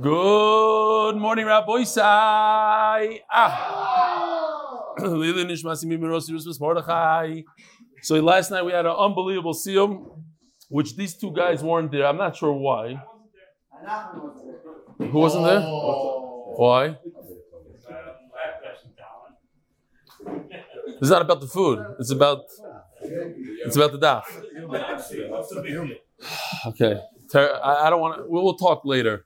[0.00, 3.18] Good morning, Rabbi Isai.
[3.32, 4.94] Ah.
[5.00, 7.42] Lili Nishmasi Mimirosi Rusmas Mordechai.
[8.02, 10.20] So last night we had an unbelievable siyum,
[10.68, 12.06] which these two guys weren't there.
[12.06, 13.02] I'm not sure why.
[14.98, 15.62] Who wasn't there?
[15.62, 16.96] Why?
[21.00, 21.84] It's not about the food.
[21.98, 22.42] It's about
[23.02, 24.24] it's about the daf.
[26.66, 27.00] Okay.
[27.34, 28.24] I, I don't want to.
[28.26, 29.24] We'll, we'll talk later.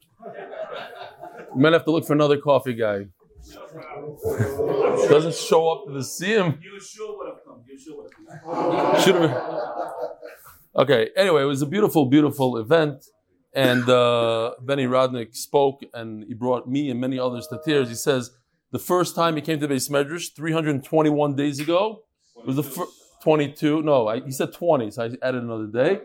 [1.55, 3.07] We might have to look for another coffee guy.
[5.09, 6.03] Doesn't show up to the.
[6.03, 6.59] You.
[6.63, 6.81] You
[7.45, 9.01] come.
[9.03, 9.43] Should have.
[10.77, 11.11] Okay.
[11.17, 13.05] Anyway, it was a beautiful, beautiful event,
[13.53, 17.89] and uh, Benny Rodnick spoke, and he brought me and many others to tears.
[17.89, 18.31] He says
[18.71, 22.05] the first time he came to Beis Medrash, 321 days ago,
[22.39, 22.87] it was the fir-
[23.23, 23.83] 22.
[23.83, 26.01] No, I, he said 20, so I added another day.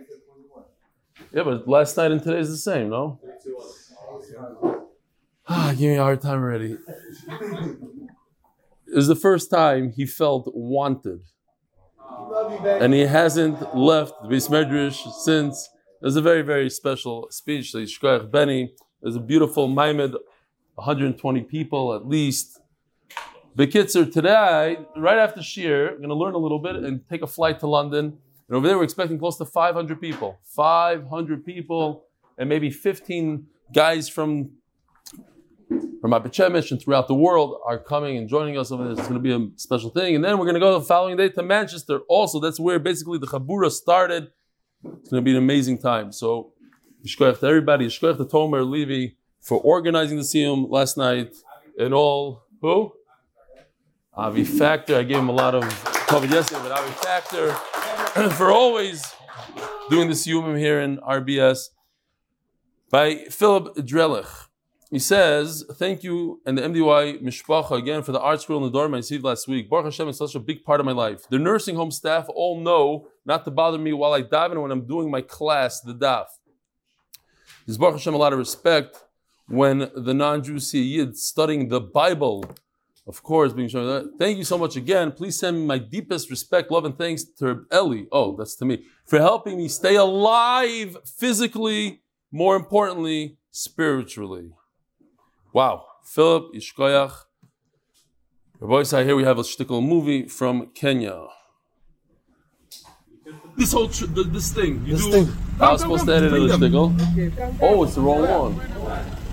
[1.31, 3.19] Yeah, but last night and today is the same, no?
[5.49, 6.77] Ah, give me a hard time already.
[8.87, 11.21] It was the first time he felt wanted
[12.65, 15.69] and he hasn't left Beis Medrash since.
[16.01, 17.73] It was a very, very special speech.
[17.73, 20.15] Yishkoach Benny, it was a beautiful Maimed,
[20.75, 22.59] 120 people at least.
[23.57, 27.27] Bekitzer, today, right after Shir, I'm going to learn a little bit and take a
[27.27, 28.17] flight to London.
[28.47, 30.37] And over there, we're expecting close to 500 people.
[30.43, 32.05] 500 people,
[32.37, 34.51] and maybe 15 guys from
[36.01, 38.71] from Apechemish and throughout the world are coming and joining us.
[38.71, 40.15] It's going to be a special thing.
[40.15, 41.99] And then we're going to go the following day to Manchester.
[42.07, 44.31] Also, that's where basically the Chabura started.
[44.83, 46.11] It's going to be an amazing time.
[46.11, 46.53] So,
[47.05, 51.33] Yishkoach to everybody, Yishkoach to Tomer Levy for organizing the Siyum last night
[51.77, 52.43] and all.
[52.61, 52.93] Who?
[54.13, 54.97] Avi Factor.
[54.97, 55.63] I gave him a lot of
[56.07, 57.51] cover yesterday, but Avi Factor
[58.31, 59.03] for always
[59.89, 61.69] doing the Siyumim here in RBS
[62.89, 64.46] by Philip Drelich.
[64.89, 68.69] He says, thank you and the MDY Mishpacha again for the art school in the
[68.69, 69.69] dorm I received last week.
[69.69, 71.27] Baruch Hashem is such a big part of my life.
[71.29, 74.71] The nursing home staff all know not to bother me while I dive in when
[74.71, 76.27] I'm doing my class, the daf.
[77.65, 79.03] There's Baruch Hashem a lot of respect
[79.49, 82.45] when the non-Jew see a Yid studying the Bible.
[83.05, 84.17] Of course, being shown that.
[84.17, 85.11] Thank you so much again.
[85.11, 88.03] Please send me my deepest respect, love, and thanks to Eli.
[88.11, 88.83] Oh, that's to me.
[89.05, 92.01] For helping me stay alive physically,
[92.31, 94.51] more importantly, spiritually.
[95.53, 95.85] Wow.
[96.03, 97.11] Philip Ishkoyach.
[98.59, 101.27] Rabbi Isai, here we have a shtickle movie from Kenya.
[103.55, 104.83] This whole, tr- th- this thing.
[104.85, 105.37] You This do, thing.
[105.59, 107.59] I was supposed to edit the shtickle.
[107.61, 108.61] Oh, it's the wrong one.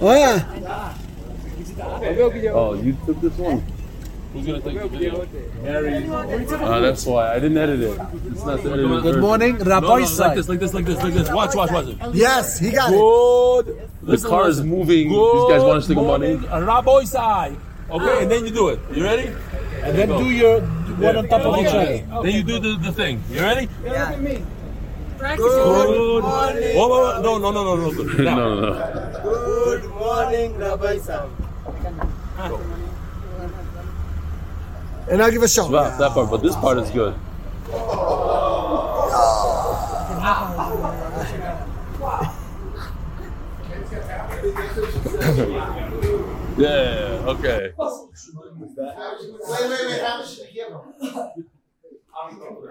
[0.00, 0.94] Oh yeah.
[2.52, 3.62] Oh, you took this one?
[4.34, 5.26] Who's gonna take the video?
[5.62, 6.08] Harry.
[6.08, 7.34] Uh, that's why.
[7.34, 8.00] I didn't edit it.
[8.32, 11.02] It's not the edited Good morning, No, Rabbi no, like this, like this, like this,
[11.04, 11.30] like this.
[11.30, 11.86] Watch, watch, watch.
[11.86, 11.98] It.
[12.14, 12.96] Yes, he got it.
[12.98, 13.90] Good.
[14.02, 15.08] The car is moving.
[15.10, 16.34] These guys want to stick money.
[16.34, 17.56] Rabbi Sai.
[17.88, 18.80] Okay, and then you do it.
[18.92, 19.30] You ready?
[19.84, 22.22] And then do your one on top of each other.
[22.24, 23.22] Then you do the, the thing.
[23.30, 23.68] You ready?
[25.36, 26.76] Good morning.
[26.76, 27.22] Whoa, whoa, whoa.
[27.22, 27.94] No, no, no, no, no.
[27.94, 28.24] Good.
[28.24, 28.36] Now.
[28.36, 29.22] no, no, no.
[29.22, 31.30] Good morning, Rabbi Sam.
[35.08, 35.70] And I'll give a shot.
[35.70, 37.14] Wow, that part, but this part is good.
[46.56, 47.72] yeah, okay.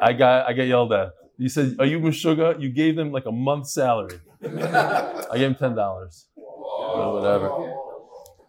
[0.02, 1.14] I got I got yelled at.
[1.38, 4.20] You said, "Are you Meshuga?" You gave them like a month's salary.
[4.44, 6.28] I gave him ten dollars.
[6.36, 7.50] Whatever.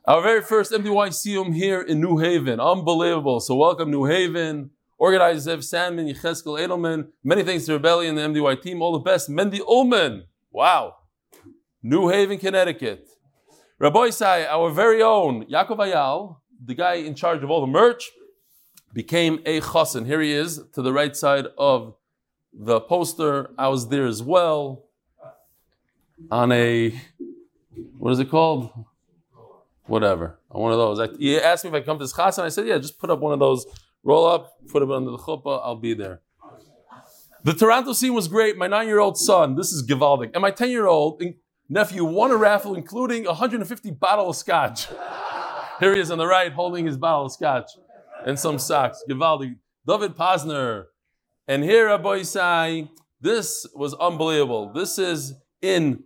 [0.07, 2.61] Our very first MDY Siyum here in New Haven.
[2.61, 3.41] Unbelievable.
[3.41, 4.69] So welcome New Haven.
[4.99, 7.09] Organizers Zev Sandman, Yecheskel Edelman.
[7.25, 8.83] Many thanks to Rebellion and the MDY team.
[8.83, 9.31] All the best.
[9.31, 10.25] Mendy Ullman.
[10.51, 10.97] Wow.
[11.83, 13.09] New Haven, Connecticut.
[13.79, 18.11] Rabbi Isai, our very own Yaakov Ayal, the guy in charge of all the merch,
[18.93, 20.05] became a chassan.
[20.05, 21.95] Here he is to the right side of
[22.53, 23.53] the poster.
[23.57, 24.85] I was there as well
[26.31, 26.91] on a,
[27.97, 28.71] what is it called?
[29.87, 30.39] Whatever.
[30.51, 31.01] On one of those.
[31.01, 32.45] I, he asked me if I come to this chassan.
[32.45, 33.67] I said, yeah, just put up one of those,
[34.03, 36.21] roll up, put it under the chuppah, I'll be there.
[37.43, 38.57] The Toronto scene was great.
[38.57, 41.23] My nine-year-old son, this is Givaldic, and my 10-year-old
[41.69, 44.87] nephew won a raffle, including 150 bottle of scotch.
[45.81, 47.71] Here he is on the right, holding his bottle of scotch
[48.25, 49.03] and some socks.
[49.09, 49.57] Givaldic.
[49.87, 50.87] David Posner.
[51.47, 52.89] And here, Rabbi Isai,
[53.21, 54.73] this was unbelievable.
[54.73, 56.05] This is in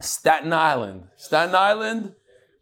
[0.00, 1.04] Staten Island.
[1.16, 2.14] Staten Island.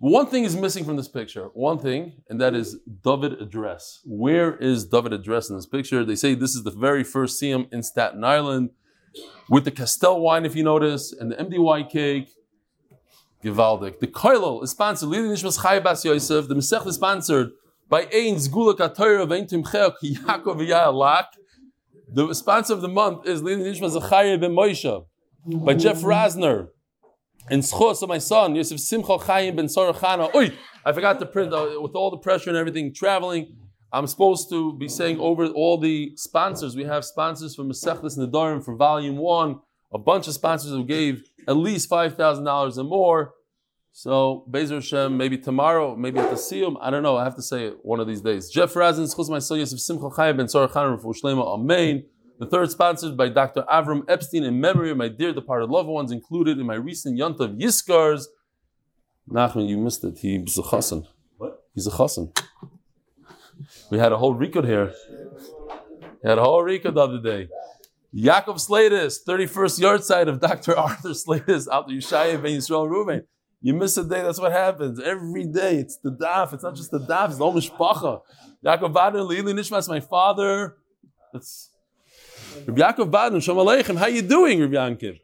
[0.02, 1.44] One thing is missing from this picture.
[1.54, 4.00] One thing, and that is David address.
[4.04, 6.04] Where is David address in this picture?
[6.04, 8.70] They say this is the very first Siyum in Staten Island
[9.48, 12.30] with the Castel wine, if you notice, and the MDY cake.
[13.44, 14.00] Givaldik.
[14.00, 16.48] The Koilel is sponsored, Lili Nishmas Chai Bas Yosef.
[16.48, 17.50] The Masech is sponsored
[17.88, 21.26] by Ein Zgula Katoyer of Ein Timcheok Yaakov Yalak.
[22.12, 25.06] The sponsor of the month is Lili Nishmas Zachariah Ben Moshe
[25.46, 26.70] by Jeff Rasner.
[27.50, 30.34] And Schos of my son, Yosef Simcha Chaim Ben Sorachana.
[30.34, 30.52] Oi!
[30.84, 33.56] I forgot to print uh, with all the pressure and everything, traveling.
[33.92, 36.74] I'm supposed to be saying over all the sponsors.
[36.74, 39.60] We have sponsors for Masechtas Nadarim for Volume 1,
[39.92, 43.34] a bunch of sponsors who gave at least $5,000 and more.
[43.94, 47.42] So, Bezer Hashem, maybe tomorrow, maybe at the Siyum, I don't know, I have to
[47.42, 48.48] say it one of these days.
[48.48, 52.04] Jeff Razin, my son Yosef Simcha Chaim Ben Sorah Chanan for Shlema Amen.
[52.42, 53.62] The third sponsored by Dr.
[53.72, 57.56] Avram Epstein in memory of my dear departed loved ones included in my recent Yontav
[57.56, 58.24] Yiskars.
[59.30, 60.18] Nachman, you missed it.
[60.18, 61.06] He's a chassan.
[61.36, 61.62] What?
[61.72, 62.36] He's a chassan.
[63.92, 64.92] We had a whole record here.
[66.20, 67.48] We had a whole record the other day.
[68.12, 70.76] Yaakov Slatis, 31st yard side of Dr.
[70.86, 73.22] Arthur Slatis, out to Yishaya Ben Yisrael Ruben.
[73.60, 74.98] You miss a day, that's what happens.
[74.98, 76.52] Every day, it's the daf.
[76.52, 78.22] It's not just the daf, it's the whole mishpacha.
[78.66, 80.78] Yaakov Baden, Lili Nishmas, my father.
[81.32, 81.71] That's
[82.54, 83.96] Rabbi Yaakov Baden, Shalom Aleichem.
[83.96, 85.18] How you doing, Rabbi Yankiv?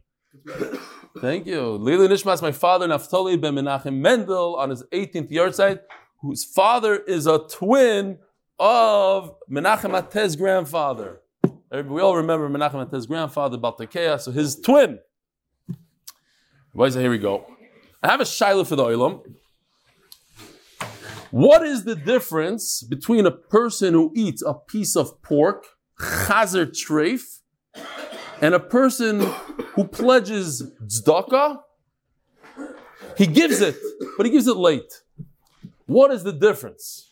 [1.20, 1.72] Thank you.
[1.72, 5.80] Lili Nishmas, my father, Naftali ben Menachem Mendel, on his 18th yard side,
[6.20, 8.18] whose father is a twin
[8.58, 11.20] of Menachem Atez's grandfather.
[11.70, 14.98] We all remember Menachem Atez's grandfather, Baltakea, so his twin.
[16.72, 17.46] Why is it Here we go.
[18.02, 19.22] I have a shaila for the oilam.
[21.30, 25.66] What is the difference between a person who eats a piece of pork,
[26.00, 27.40] chazer treif,
[28.40, 29.20] and a person
[29.74, 31.60] who pledges tzedakah?
[33.16, 33.76] He gives it,
[34.16, 35.02] but he gives it late.
[35.86, 37.10] What is the difference?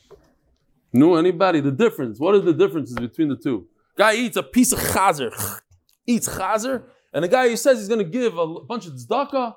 [0.93, 1.61] No, anybody?
[1.61, 2.21] The difference.
[2.21, 3.67] What are the differences between the two?
[3.97, 5.33] Guy eats a piece of chazer,
[6.07, 9.55] eats chazer, and a guy who says he's going to give a bunch of tzedakah,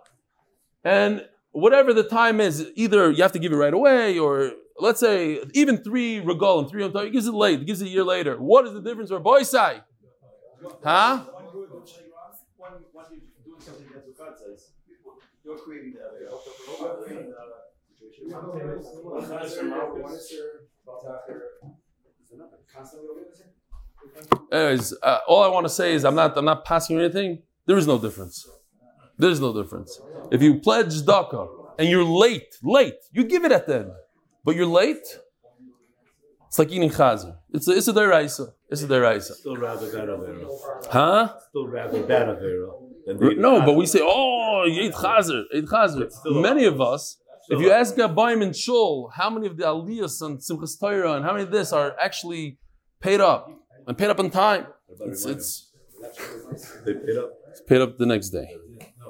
[0.84, 5.00] and whatever the time is, either you have to give it right away, or let's
[5.00, 8.38] say even three regal and three he gives it late, gives it a year later.
[8.38, 9.82] What is the difference for boy say?
[10.84, 11.24] Huh?
[24.52, 27.42] Anyways, uh, all I want to say is I'm not I'm not passing anything.
[27.66, 28.48] There is no difference.
[29.18, 30.00] There's no difference.
[30.32, 31.48] If you pledge daka
[31.78, 33.92] and you're late, late, you give it at the end,
[34.44, 35.20] but you're late.
[36.48, 37.36] It's like eating chazer.
[37.54, 38.54] It's a, it's a deraisa.
[38.70, 39.34] It's a deraisa.
[39.34, 40.48] Still rather that Avera.
[40.90, 41.34] Huh?
[41.50, 42.72] Still rather that Avera.
[43.06, 46.10] than the No, but we say, oh, you ate chazer, ate chazer.
[46.26, 47.20] Many of us,
[47.50, 51.24] if you ask Gabayim and Shul, how many of the aliyahs and Simchas Torah and
[51.24, 52.58] how many of this are actually
[53.00, 53.48] paid up
[53.88, 54.66] and paid up on time?
[55.02, 55.72] It's, it's,
[56.86, 57.30] They paid up.
[57.52, 58.56] it's paid up the next day.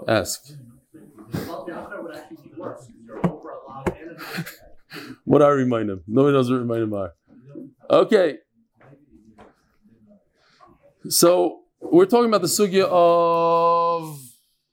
[0.07, 0.51] Ask.
[5.25, 6.03] What I remind him?
[6.07, 7.13] Nobody knows what remind him are.
[7.89, 8.37] Okay.
[11.07, 14.19] So we're talking about the sugya of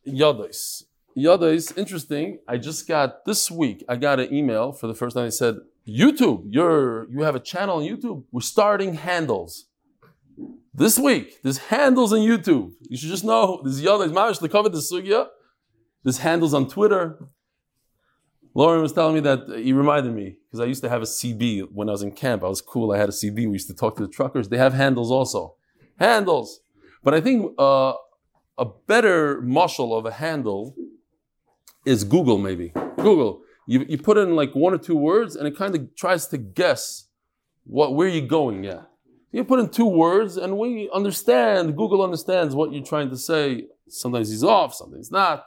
[0.06, 0.84] Yadais.
[1.16, 2.40] Yadais, interesting.
[2.46, 3.84] I just got this week.
[3.88, 5.24] I got an email for the first time.
[5.24, 5.56] They said,
[5.88, 8.24] "YouTube, you're you have a channel on YouTube.
[8.32, 9.66] We're starting handles
[10.74, 11.40] this week.
[11.42, 12.72] There's handles on YouTube.
[12.82, 15.28] You should just know this Yadais Mamish to cover the sugya.
[16.04, 17.18] There's handles on Twitter.
[18.56, 21.68] Lauren was telling me that he reminded me because I used to have a CB
[21.72, 22.42] when I was in camp.
[22.42, 22.90] I was cool.
[22.90, 23.36] I had a CB.
[23.36, 24.48] We used to talk to the truckers.
[24.48, 25.56] They have handles also.
[25.98, 26.60] Handles.
[27.04, 27.92] But I think uh,
[28.56, 30.74] a better muscle of a handle
[31.84, 32.72] is Google, maybe.
[32.96, 33.42] Google.
[33.66, 36.38] You, you put in like one or two words and it kind of tries to
[36.38, 37.08] guess
[37.64, 38.84] what where you're going Yeah,
[39.32, 43.66] You put in two words and we understand, Google understands what you're trying to say.
[43.86, 45.44] Sometimes he's off, sometimes not.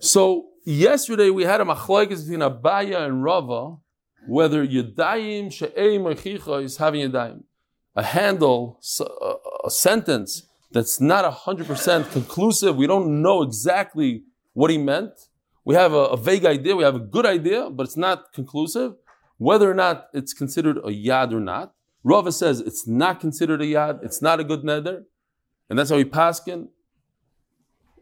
[0.00, 3.76] So yesterday we had a machlokes between Abaya and Rava
[4.26, 7.44] whether Yadayim She'eim or Chicha is having Yadayim.
[7.96, 9.34] A handle, a,
[9.64, 12.76] a sentence that's not 100% conclusive.
[12.76, 15.12] We don't know exactly what he meant.
[15.64, 18.92] We have a, a, vague idea, we have a good idea, but it's not conclusive.
[19.38, 21.72] Whether or not it's considered a yad or not.
[22.04, 25.04] Rava says it's not considered a yad, it's not a good neder,
[25.68, 26.68] and that's how he paskin.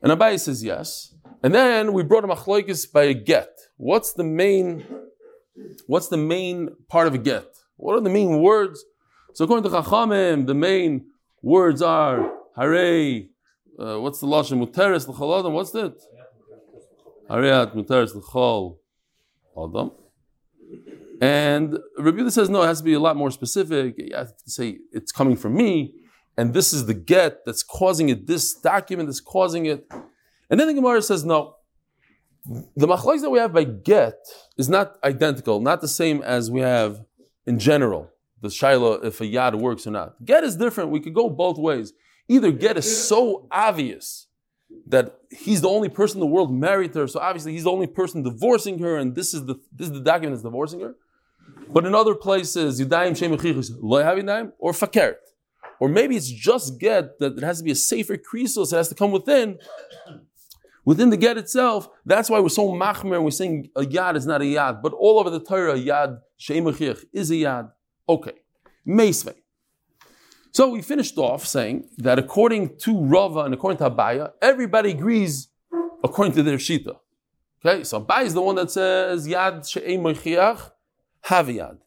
[0.03, 1.15] And Abai says yes.
[1.47, 3.53] And then we brought a machlokes by a get.
[3.77, 4.85] What's the main?
[5.87, 7.47] What's the main part of a get?
[7.77, 8.85] What are the main words?
[9.33, 11.07] So according to Chachamim, the main
[11.43, 13.27] words are Hare.
[13.79, 14.59] Uh, what's the lashon?
[14.59, 15.53] Muteres l'chol adam.
[15.53, 15.95] What's that?
[17.31, 18.79] Hareat muteres l'chol
[19.57, 19.93] adam.
[21.21, 22.65] And Rabbi says no.
[22.65, 23.95] It has to be a lot more specific.
[23.99, 25.95] You have to say it's coming from me,
[26.37, 28.27] and this is the get that's causing it.
[28.27, 29.87] This document that's causing it.
[30.51, 31.57] And then the Gemara says no.
[32.77, 34.15] The machlokes that we have by get
[34.57, 37.01] is not identical, not the same as we have
[37.45, 38.11] in general.
[38.41, 40.25] The shaila if a yad works or not.
[40.25, 40.91] Get is different.
[40.91, 41.93] We could go both ways.
[42.29, 44.29] Either get is so obvious
[44.87, 47.71] that he's the only person in the world married to her, so obviously he's the
[47.71, 50.95] only person divorcing her, and this is the this is the document that's divorcing her.
[51.69, 55.17] But in other places, Yudayim Shemichichus, Loyhavinaim, or Fakert.
[55.79, 58.89] Or maybe it's just get that it has to be a safer krisos, it has
[58.89, 59.59] to come within.
[60.87, 64.25] Within the get itself, that's why we're so machmer and we're saying a yad is
[64.25, 64.81] not a yad.
[64.83, 67.73] But all over the Torah, yad, Shemachich, is a yad.
[68.09, 68.35] Okay.
[68.87, 69.35] Meisvei.
[70.53, 75.49] So we finished off saying that according to Rava and according to Abaya, everybody agrees
[76.05, 76.97] according to their shita.
[77.65, 80.71] Okay, so Abaya is the one that says yad mechiach
[81.23, 81.79] have yad.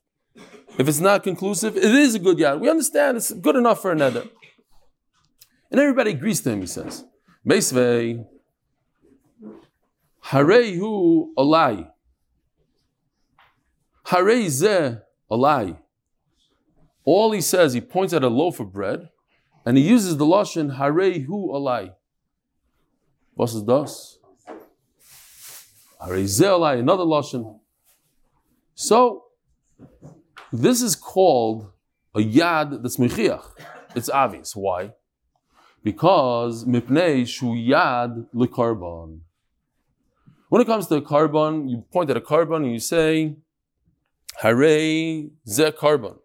[0.77, 2.60] If it's not conclusive, it is a good yad.
[2.60, 4.25] We understand it's good enough for another.
[5.72, 7.06] And everybody agrees to him, he says.
[7.48, 8.25] Meisvei,
[10.29, 11.89] Harehu alai.
[14.05, 15.79] Harei zeh alai.
[17.03, 19.09] All he says, he points at a loaf of bread,
[19.65, 21.93] and he uses the lashon Harehu alai.
[23.33, 24.19] What is das?
[26.00, 26.79] Harei zeh alai.
[26.79, 27.59] Another lashon.
[28.75, 29.24] So
[30.53, 31.71] this is called
[32.13, 33.45] a yad that's mechiach.
[33.95, 34.55] It's obvious.
[34.55, 34.93] Why?
[35.83, 39.21] Because mipnei shu yad lekarbon.
[40.50, 43.36] When it comes to a carbon, you point at a carbon and you say,
[44.38, 46.15] Hare ze carbon.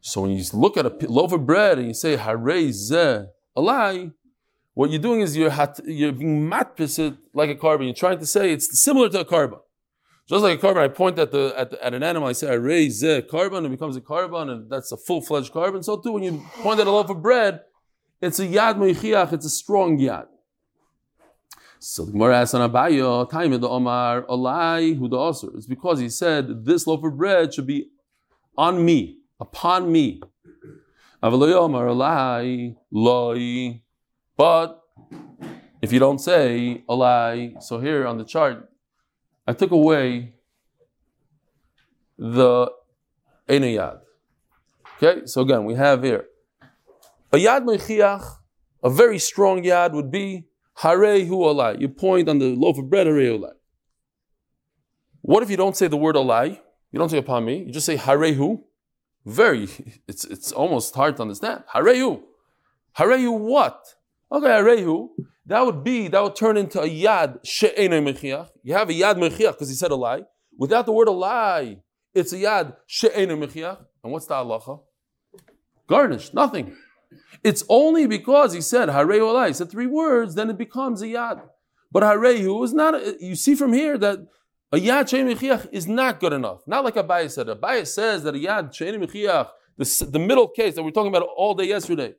[0.00, 3.24] So when you look at a loaf of bread and you say, Hare ze
[3.56, 4.12] alai,
[4.74, 7.86] what you're doing is you're, hat, you're being matpisit like a carbon.
[7.86, 9.58] You're trying to say it's similar to a carbon.
[10.28, 12.48] Just like a carbon, I point at the at, the, at an animal, I say
[12.48, 15.82] I a carbon, it becomes a carbon, and that's a full-fledged carbon.
[15.82, 17.60] So too, when you point at a loaf of bread,
[18.22, 20.26] it's a yad meichiach, it's a strong yad.
[21.86, 25.54] So the Gemara asks on Abayo, time the Omar who the Osir.
[25.54, 27.90] It's because he said this loaf of bread should be
[28.56, 30.22] on me, upon me.
[31.20, 31.32] But
[35.82, 38.66] if you don't say Alai, so here on the chart,
[39.46, 40.36] I took away
[42.16, 42.72] the
[43.46, 44.00] Einayad.
[44.96, 46.24] Okay, so again, we have here
[47.30, 48.38] a Yad Mechiach,
[48.82, 50.46] a very strong Yad would be
[50.80, 51.80] Harehu Alai.
[51.80, 53.52] You point on the loaf of bread, Harehu Alai.
[55.22, 56.58] What if you don't say the word Alai?
[56.92, 58.62] You don't say upon me, you just say Harehu.
[59.24, 59.68] Very,
[60.08, 61.64] it's, it's almost hard to understand.
[61.74, 62.22] Harehu.
[62.98, 63.82] Harehu what?
[64.30, 65.08] Okay, Harehu.
[65.46, 68.48] That would be, that would turn into a yad she'enei mechiach.
[68.62, 70.24] You have a yad mechiach because he said alai.
[70.56, 71.80] Without the word alai,
[72.14, 73.78] it's a yad she'enei mechiach.
[74.02, 74.80] And what's the halacha?
[75.86, 76.74] Garnished, nothing.
[77.42, 81.06] It's only because he said harehu alai, he said three words, then it becomes a
[81.06, 81.42] yad.
[81.92, 84.18] But harehu is not, a, you see from here that
[84.72, 86.62] a yad she'enei mechiach is not good enough.
[86.66, 87.46] Not like Abaye said.
[87.46, 91.28] Abaye says that a yad she'enei mechiach, the, the middle case that we're talking about
[91.36, 92.14] all day yesterday,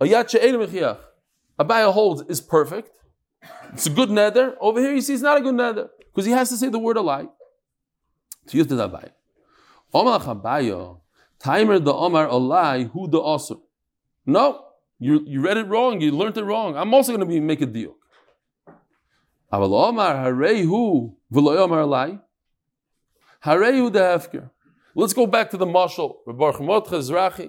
[0.00, 0.98] a yad she'enei mechiach,
[1.58, 2.90] Abaya holds is perfect.
[3.72, 4.56] It's a good nether.
[4.60, 6.78] Over here, you see, it's not a good nether because he has to say the
[6.78, 7.28] word alike.
[8.48, 9.10] To use the Abaya.
[9.92, 11.00] Omar Chabaya,
[11.38, 13.60] timer the Omar alai, who the Osir.
[14.28, 14.62] No,
[14.98, 16.02] you, you read it wrong.
[16.02, 16.76] You learned it wrong.
[16.76, 17.96] I'm also going to be make a deal.
[19.50, 21.14] Aval Omar harehu.
[23.42, 24.50] Harehu the hefker.
[24.94, 26.20] Let's go back to the marshal.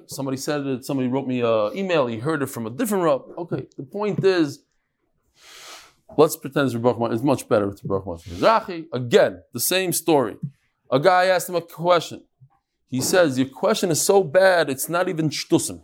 [0.08, 3.24] Somebody said it, somebody wrote me an email, he heard it from a different Rab.
[3.40, 4.64] Okay, the point is,
[6.18, 8.86] let's pretend it's Rebbe It's much better with Rebbe Mizrahi.
[8.94, 10.38] Again, the same story.
[10.90, 12.24] A guy asked him a question.
[12.88, 15.82] He says, Your question is so bad, it's not even shtusim.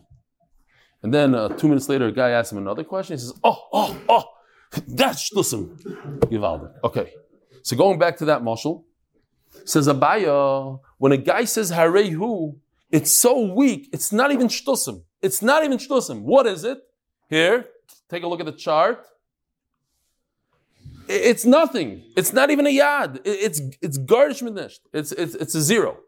[1.06, 3.14] And then uh, two minutes later, a guy asks him another question.
[3.14, 4.24] He says, Oh, oh, oh,
[4.88, 6.28] that's shtusim.
[6.28, 6.72] Givalda.
[6.82, 7.12] Okay.
[7.62, 8.84] So going back to that marshal,
[9.64, 12.56] says Abaya, when a guy says Harehu,
[12.90, 15.04] it's so weak, it's not even shtusim.
[15.22, 16.22] It's not even shtusim.
[16.22, 16.78] What is it?
[17.30, 17.66] Here,
[18.10, 19.06] take a look at the chart.
[21.06, 22.02] It's nothing.
[22.16, 23.20] It's not even a yad.
[23.24, 24.42] It's it's gardish
[24.92, 25.98] It's it's it's a zero.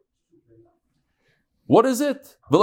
[1.68, 2.36] What is it?
[2.50, 2.62] Maybe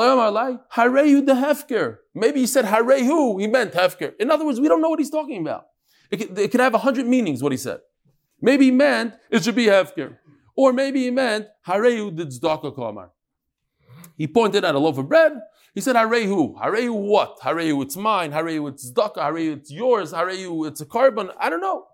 [2.39, 3.39] he said Harehu.
[3.39, 4.13] He meant hefker.
[4.19, 5.67] In other words, we don't know what he's talking about.
[6.09, 7.43] It could, it could have a hundred meanings.
[7.43, 7.81] What he said.
[8.41, 10.17] Maybe he meant it should be hefker.
[10.55, 13.12] Or maybe he meant, Harehu did tzedakah kamar.
[14.17, 15.33] He pointed at a loaf of bread.
[15.75, 16.59] He said, Harehu.
[16.59, 17.39] Harehu what?
[17.41, 18.31] Harehu, it's mine.
[18.31, 19.17] Harehu, it's tzedakah.
[19.17, 20.13] Harehu, it's yours.
[20.13, 21.29] Harehu, it's a carbon.
[21.39, 21.85] I don't know.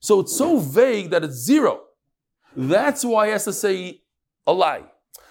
[0.00, 1.82] So it's so vague that it's zero.
[2.56, 4.00] That's why he has to say
[4.48, 4.84] alai.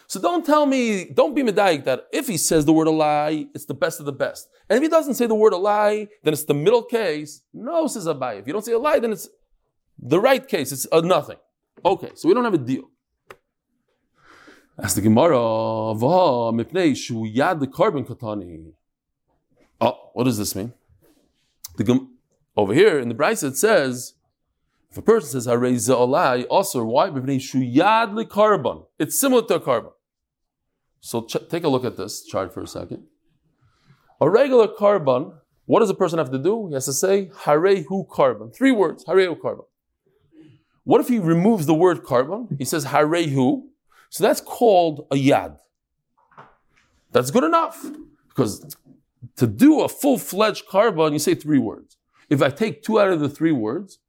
[0.07, 3.65] So don't tell me, don't be medayik that if he says the word alai, it's
[3.65, 4.47] the best of the best.
[4.69, 7.41] And if he doesn't say the word alai, then it's the middle case.
[7.53, 8.39] No, says Abai.
[8.39, 9.27] If you don't say alai, then it's
[9.99, 11.37] The right case, it's a nothing.
[11.83, 12.89] Okay, so we don't have a deal.
[14.77, 18.73] As the Gemara, "Va mipnei shu yad the carbon katani.
[19.79, 20.73] Oh, what does this mean?
[21.77, 22.07] The
[22.57, 24.13] over here in the Brisa it says,
[24.89, 27.11] if a person says Harei Za'olai, also why?
[28.97, 29.91] It's similar to a carbon.
[31.05, 33.03] So ch- take a look at this chart for a second.
[34.19, 35.33] A regular carbon,
[35.65, 36.67] what does a person have to do?
[36.69, 38.49] He has to say Harehu carbon.
[38.49, 39.65] Three words, Harehu carbon.
[40.83, 42.47] What if he removes the word carbon?
[42.57, 43.65] He says Harehu.
[44.09, 45.59] So that's called a yad.
[47.11, 47.85] That's good enough.
[48.29, 48.75] Because
[49.35, 51.97] to do a full fledged carbon, you say three words.
[52.31, 53.99] If I take two out of the three words,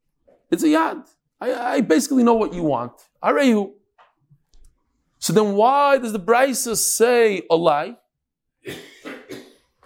[0.51, 1.07] it's a yad.
[1.43, 2.93] I, I basically know what you want.
[3.23, 3.73] Harehu.
[5.19, 7.97] So then why does the Brisa say alai?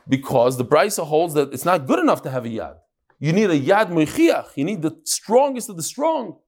[0.09, 2.77] Because the Brisa holds that it's not good enough to have a yad.
[3.19, 4.57] You need a yad mechiach.
[4.57, 6.39] You need the strongest of the strong.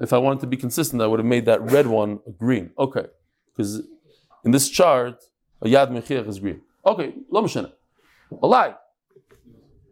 [0.00, 2.70] If I wanted to be consistent, I would have made that red one green.
[2.78, 3.06] Okay,
[3.50, 3.82] because
[4.44, 5.22] in this chart,
[5.60, 6.62] a yad mechiach is green.
[6.86, 7.72] Okay, lo mishana.
[8.32, 8.76] Alai.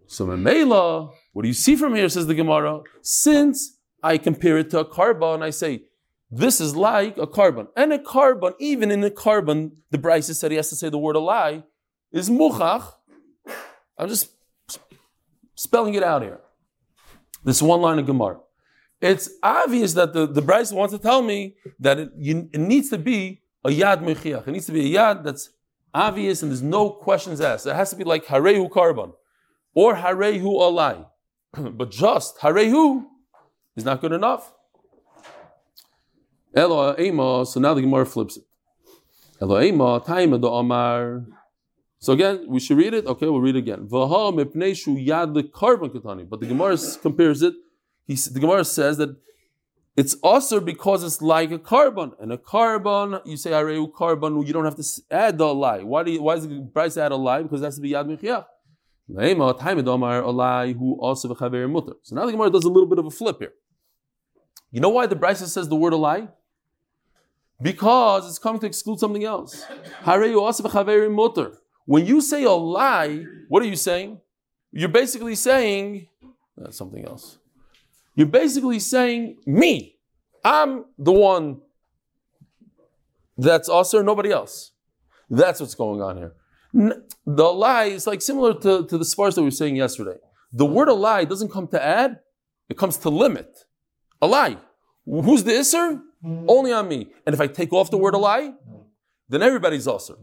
[0.06, 2.08] So memela, what do you see from here?
[2.08, 2.80] Says the Gemara.
[3.02, 5.82] Since I compare it to a carbon, I say
[6.30, 7.68] this is like a carbon.
[7.76, 10.99] And a carbon, even in a carbon, the Bryce said he has to say the
[10.99, 11.64] word alai,
[12.12, 12.92] is muchach.
[13.97, 14.30] I'm just
[15.54, 16.40] spelling it out here.
[17.44, 18.40] This one line of Gemara.
[19.00, 22.90] It's obvious that the, the Bryce wants to tell me that it, you, it needs
[22.90, 24.47] to be a yad mechiach.
[24.47, 25.50] It needs to be a yad that's
[25.94, 27.66] obvious and there's no questions asked.
[27.66, 29.12] It has to be like harehu carbon
[29.75, 31.06] or harehu alai.
[31.76, 33.04] but just harehu
[33.76, 34.52] is not good enough.
[36.58, 38.44] Elo ema, so now the Gemara flips it.
[39.40, 41.24] Elo ema, taima do amar.
[42.00, 43.06] So again, we should read it.
[43.06, 43.86] Okay, we'll read it again.
[43.88, 46.28] Vaha mipnei shu yad the carbon katani.
[46.28, 47.54] But the Gemara compares it.
[48.06, 49.16] He, the Gemara says that
[49.96, 52.12] it's also because it's like a carbon.
[52.20, 55.82] And a carbon, you say areu carbon, you don't have to add the lie.
[55.82, 57.42] Why do you, why does the price add alai?
[57.42, 58.44] Because it has to be yad mechiach.
[62.02, 63.52] So now the Gemara does a little bit of a flip here.
[64.71, 66.28] You know why the Brisa says the word alai?
[67.60, 69.64] Because it's coming to exclude something else.
[70.04, 74.21] When you say alai, what are you saying?
[74.71, 76.08] You're basically saying
[76.62, 77.38] uh, something else.
[78.14, 79.97] You're basically saying me.
[80.44, 81.60] I'm the one
[83.36, 84.73] that's also nobody else.
[85.30, 86.34] That's what's going on here.
[87.26, 90.18] The lie is like similar to, to the spars that we were saying yesterday.
[90.52, 92.21] The word alai doesn't come to add,
[92.68, 93.64] it comes to limit.
[94.23, 94.58] Alai.
[95.06, 96.02] Who's the Isser?
[96.25, 97.09] Only on me.
[97.26, 98.54] And if I take off the word alai,
[99.28, 100.15] then everybody's also.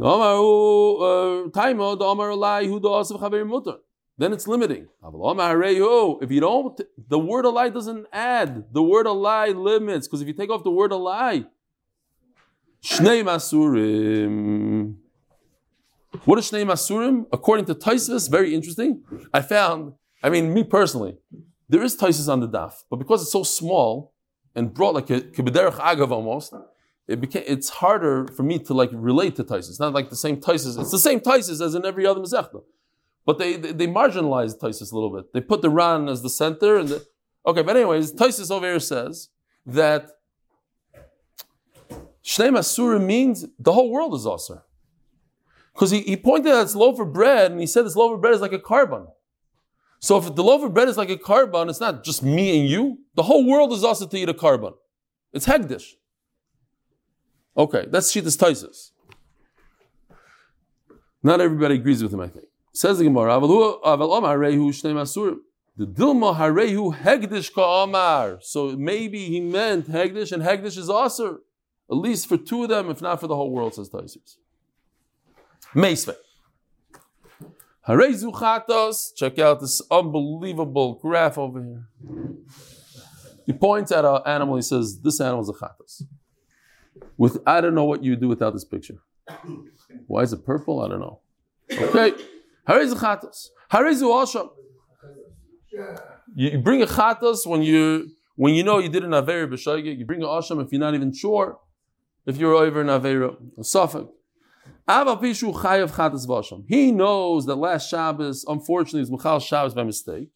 [0.00, 1.48] Uh,
[4.16, 4.88] then it's limiting.
[5.02, 8.64] If you don't, the word alai doesn't add.
[8.72, 10.06] The word alai limits.
[10.06, 11.46] Because if you take off the word alai,
[12.82, 14.96] Shnei Masurim.
[16.24, 17.26] What is Shnei Masurim?
[17.32, 19.02] According to Taisvis, very interesting.
[19.32, 21.18] I found, I mean, me personally,
[21.68, 24.14] there is Taisis on the daf, but because it's so small
[24.54, 26.54] and brought like a kibiderach agav almost,
[27.06, 29.70] it became it's harder for me to like relate to Taisis.
[29.70, 30.78] It's not like the same Taisis.
[30.80, 32.62] It's the same Taisis as in every other Masechta.
[33.24, 35.32] But they, they, they marginalized Taisis a little bit.
[35.34, 37.06] They put the Ran as the center and the,
[37.44, 39.28] okay, but anyways, Taisis over here says
[39.66, 40.10] that
[42.24, 44.62] Shnei Masurim means the whole world is Asr.
[45.72, 48.20] Because he, he pointed at this loaf of bread and he said this loaf of
[48.20, 49.06] bread is like a carbon.
[50.00, 52.68] So if the loaf of bread is like a carbon, it's not just me and
[52.68, 52.98] you.
[53.14, 54.74] The whole world is also to eat a carbon.
[55.32, 55.94] It's hegdish.
[57.56, 58.92] Okay, that's Shitas Taisis.
[61.22, 62.46] Not everybody agrees with him, I think.
[62.72, 63.40] Says the Gemara,
[65.78, 68.38] the Dilma Harehu Hegdish Ka'amar.
[68.42, 71.38] So maybe he meant Hegdish, and Hegdish is Asr.
[71.90, 74.36] At least for two of them, if not for the whole world, says Taisis.
[75.74, 76.16] Meisveh.
[77.88, 79.14] Harezu chatos.
[79.16, 81.86] Check out this unbelievable graph over here.
[83.46, 84.56] He points at an animal.
[84.56, 86.02] He says, "This animal is a chatos."
[87.16, 88.98] With I don't know what you do without this picture.
[90.06, 90.80] Why is it purple?
[90.80, 91.20] I don't know.
[91.72, 92.12] Okay,
[92.68, 93.48] harezu chatos.
[93.72, 94.50] Harezu asham.
[96.34, 99.96] You bring a chatos when you when you know you did an avera b'shayge.
[99.98, 101.58] You bring an asham if you're not even sure
[102.26, 103.34] if you're over an avera.
[103.56, 104.08] A.
[104.88, 104.94] He
[106.92, 110.30] knows that last Shabbos, unfortunately, is Michal Shabbos by mistake.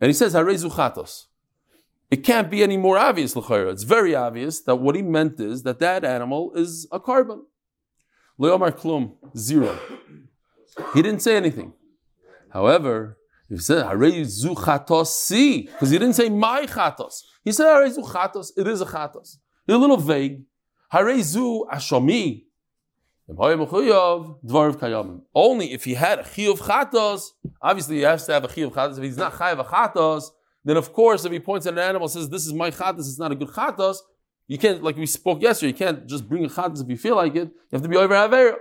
[0.00, 1.26] And he says, Harezu.
[2.10, 3.72] It can't be any more obvious, l'chayra.
[3.72, 7.44] It's very obvious that what he meant is that that animal is a carbon.
[8.38, 9.76] Leomar klum, zero.
[10.94, 11.72] He didn't say anything.
[12.50, 13.16] However,
[13.48, 17.22] He said, Harei zu chatos because he didn't say my chatos.
[17.44, 19.36] He said, Harei zu chatos, it is a chatos.
[19.66, 20.42] He's a little vague.
[20.92, 22.45] Harei zu ashomi.
[23.28, 23.64] Only
[25.72, 28.98] if he had a chiyuv chatos, obviously he has to have a chiyuv chatos.
[28.98, 30.30] If he's not chayav a chatos,
[30.64, 33.00] then of course if he points at an animal and says, this is my chatos,
[33.00, 33.96] it's not a good chatos,
[34.46, 37.16] you can't, like we spoke yesterday, you can't just bring a chatas if you feel
[37.16, 37.48] like it.
[37.48, 38.54] You have to be over Avera.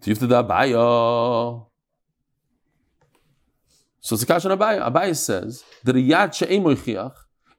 [0.00, 1.66] Tifta Abaya.
[4.00, 4.90] So it's a kashan Abaya.
[4.90, 7.12] Abaya says that a yad she'em moichiach,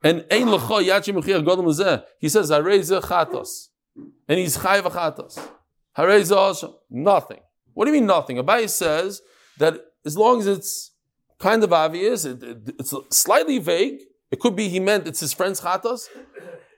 [0.03, 2.03] and ein lecha yad she'em moichiach godem lezeh.
[2.17, 3.68] He says, harei ze chatos.
[4.27, 5.39] And he's chayiv a chatos.
[5.97, 6.67] Harei ze.
[6.89, 7.39] Nothing.
[7.73, 8.38] What do you mean nothing?
[8.38, 9.21] Abaya says
[9.57, 10.91] that as long as it's
[11.39, 13.99] kind of obvious, it, it, it's slightly vague,
[14.31, 16.07] it could be he meant it's his friend's chatos.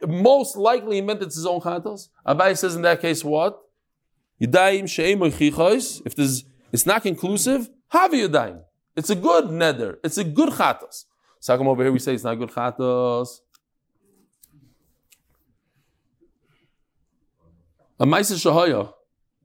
[0.08, 2.10] Most likely he meant it's his own chatos.
[2.26, 3.60] Abai says in that case what?
[4.42, 8.62] Yudayim she'em If there's, it's not conclusive, have yudayim.
[8.96, 9.98] It's a good neder.
[10.04, 11.06] It's a good chatos.
[11.40, 13.40] So come over here we say it's not good chatos.
[18.02, 18.92] A Maisa Shahaya.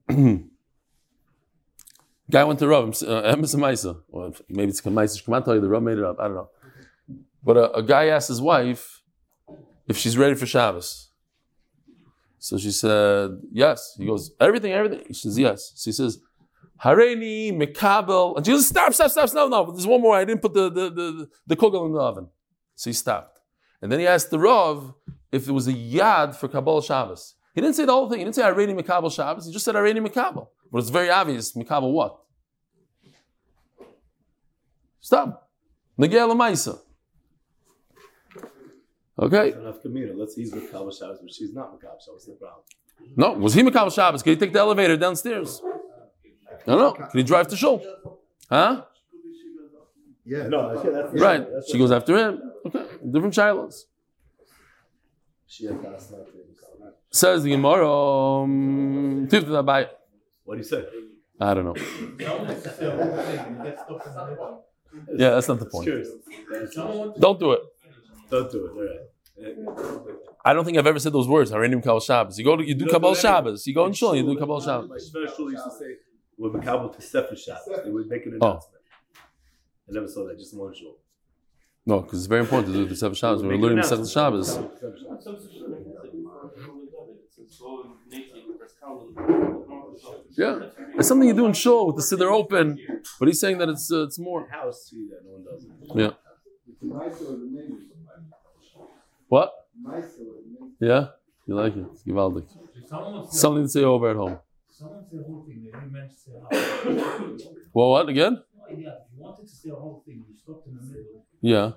[2.31, 4.01] Guy went to Rav, uh, Maisa.
[4.09, 6.19] Or maybe it's Maisa Shkamantai, the Rav made it up.
[6.19, 6.49] I don't know.
[7.43, 9.03] But a, a, guy asked his wife
[9.87, 11.11] if she's ready for Shabbos.
[12.39, 13.93] So she said, yes.
[13.95, 15.05] He goes, everything, everything.
[15.09, 15.73] She says, yes.
[15.75, 16.19] So he says,
[16.83, 18.37] Hareini, Mekabel.
[18.37, 19.51] And she goes, stop, stop, stop, stop.
[19.51, 20.15] No, there's one more.
[20.15, 22.27] I didn't put the, the, the, the kugel in the oven.
[22.73, 23.39] So he stopped.
[23.83, 24.95] And then he asked the Rav
[25.31, 27.35] if there was a yad for Kabbalah Shabbos.
[27.57, 28.19] He didn't say the whole thing.
[28.19, 29.47] He didn't say Hareini, Mekabel Shabbos.
[29.47, 30.49] He just said Hareini, Mekabel.
[30.71, 31.53] But it's very obvious.
[31.53, 32.19] Mekabel what?
[34.99, 35.49] Stop.
[35.99, 36.77] Negel Maisa.
[39.17, 39.55] Okay.
[39.55, 42.27] Let's say he's Makabal Shabbos, but she's not Makabal Shabbos.
[42.27, 42.61] the problem?
[43.15, 44.21] No, was he Makabal Shabbos?
[44.21, 45.59] Can he take the elevator downstairs?
[46.67, 46.91] No, no.
[46.91, 47.83] Can he drive to Shul?
[48.51, 48.83] Huh?
[50.23, 50.47] Yeah.
[50.47, 51.51] No, that's, that's right.
[51.51, 52.39] That's she goes after him.
[52.67, 52.85] Okay.
[53.11, 53.87] Different childs.
[57.09, 57.89] Says the Gemara.
[57.89, 59.27] Um,
[60.43, 60.85] what do you say?
[61.39, 61.75] I don't know.
[65.15, 65.87] yeah, that's not the point.
[67.19, 67.61] Don't do it.
[68.29, 68.71] Don't do it.
[68.71, 69.07] All right.
[70.43, 71.51] I don't think I've ever said those words.
[71.51, 72.39] Harenim Kabbalah Shabbos.
[72.39, 73.67] You go, to, you do Kabbalah Shabbos.
[73.67, 75.11] You go in shul, you do Kabbalah Shabbos.
[75.13, 75.97] My shul used to say,
[76.37, 78.47] "We're Makabel to Sefer Shabbos." They would make an oh.
[78.47, 78.81] announcement.
[79.89, 80.37] I never saw that.
[80.39, 80.97] Just one shul.
[81.85, 83.43] No, because it's very important to do the Sefer Shabbos.
[83.43, 84.57] We're learning the Sefer Shabbos.
[90.37, 92.77] Yeah, it's something you do in shul with the siddur open,
[93.19, 94.47] but he's saying that it's uh, it's more.
[94.49, 95.65] House too that no one does.
[95.95, 96.11] Yeah.
[99.27, 99.51] What?
[100.79, 101.07] Yeah?
[101.47, 101.85] You like it?
[102.05, 102.45] Givaldik.
[103.31, 104.39] Something to say over at home.
[107.73, 108.41] Well, what again?
[111.41, 111.71] Yeah.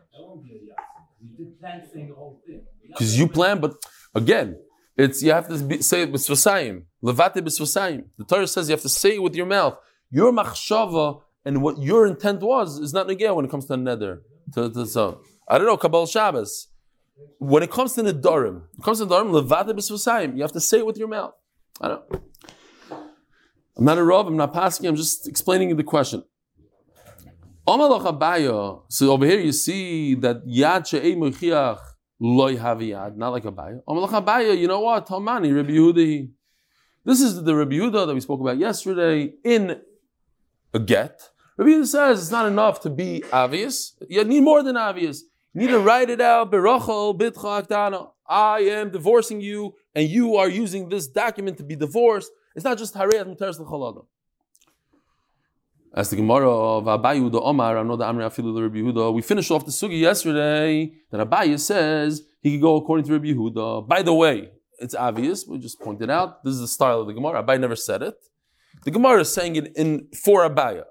[2.88, 3.74] Because you plan, but
[4.14, 4.56] again,
[5.00, 6.84] it's you have to be, say it with svasayim.
[7.02, 8.04] Levate b'svasayim.
[8.18, 9.76] The Torah says you have to say it with your mouth.
[10.10, 14.22] Your machshava and what your intent was is not negay when it comes to nether.
[14.54, 15.22] To, to, so.
[15.48, 16.68] I don't know, Kabbalah Shabbos.
[17.38, 20.36] When it comes to the Darim, it comes to the Darim, Levada b'svasayim.
[20.36, 21.34] You have to say it with your mouth.
[21.80, 22.02] I don't.
[23.78, 26.22] I'm not a Rav, I'm not passing, I'm just explaining the question.
[27.66, 31.78] So over here you see that Yad She'ei Mechiach
[32.20, 33.80] loy haviyad, not like a Abaya.
[33.88, 35.06] Amalach oh, Abaya, you know what?
[35.06, 36.30] Talmani, Rabbi Yehuda.
[37.04, 39.80] This is the Rabbi Yehuda that we spoke about yesterday in
[40.74, 41.30] a get.
[41.56, 43.96] Rabbi Yehuda says it's not enough to be obvious.
[44.08, 45.24] You need more than obvious.
[45.54, 46.54] You need to write it out.
[48.28, 52.30] I am divorcing you, and you are using this document to be divorced.
[52.54, 54.04] It's not just Harayat Muteres L'Cholada.
[55.92, 59.12] As the Gemara of Abayu the Omar, I know the Amri Afilu the Rabbi Yehuda.
[59.12, 63.32] We finished off the sugi yesterday that Abayu says he could go according to Rabbi
[63.32, 63.88] Yehuda.
[63.88, 65.44] By the way, it's obvious.
[65.48, 67.42] We just pointed out this is the style of the Gemara.
[67.42, 68.14] Abayu never said it.
[68.84, 70.84] The Gemara is saying it in for Abaya.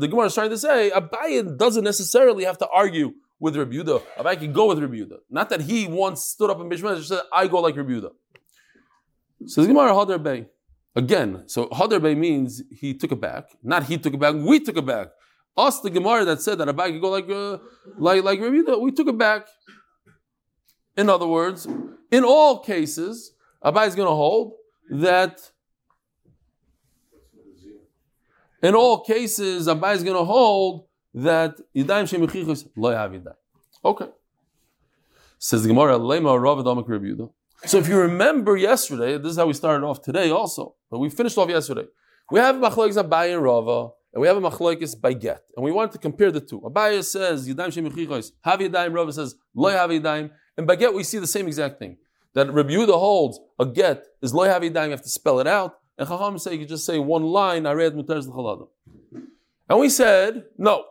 [0.00, 4.02] The Gemara is trying to say Abaya doesn't necessarily have to argue with Rabbi Yehuda.
[4.18, 5.18] Abaya can go with Rabbi Yehuda.
[5.30, 8.10] Not that he once stood up in Bishmael and said, I go like Rabbi Yehuda.
[9.54, 10.46] The Gemara Hadar Bay.
[10.96, 13.44] Again, so Hadar Bay means he took it back.
[13.62, 15.08] Not he took it back, we took it back.
[15.56, 17.58] Us, the Gemara that said that Abaya could go like, uh,
[17.98, 19.46] like, like we took it back.
[20.96, 21.66] In other words,
[22.10, 23.32] in all cases,
[23.64, 24.54] Abaya is going to hold
[24.90, 25.40] that
[28.62, 33.34] in all cases, Abai is going to hold that Yidayim Shemichichus lo yavidai.
[33.84, 34.08] Okay.
[35.38, 37.30] Says the Gemara, Lema Rav Amek
[37.66, 41.10] So if you remember yesterday, this is how we started off today also, but we
[41.10, 41.84] finished off yesterday.
[42.30, 45.70] We have Machlokes Abai and Rava and we have a machlokes by get, and we
[45.70, 46.60] want to compare the two.
[46.60, 48.94] Abaya says Yadayim Shem Mechichos, have Yadayim.
[48.94, 51.96] Rava says Loy have Yadayim, and by get we see the same exact thing.
[52.34, 54.86] That Rabbi Yehuda holds a get is Loy have Yadayim.
[54.86, 57.66] You have to spell it out, and Chacham say you just say one line.
[57.66, 58.68] I read Mutar L'Chaladam.
[59.68, 60.84] And we said no,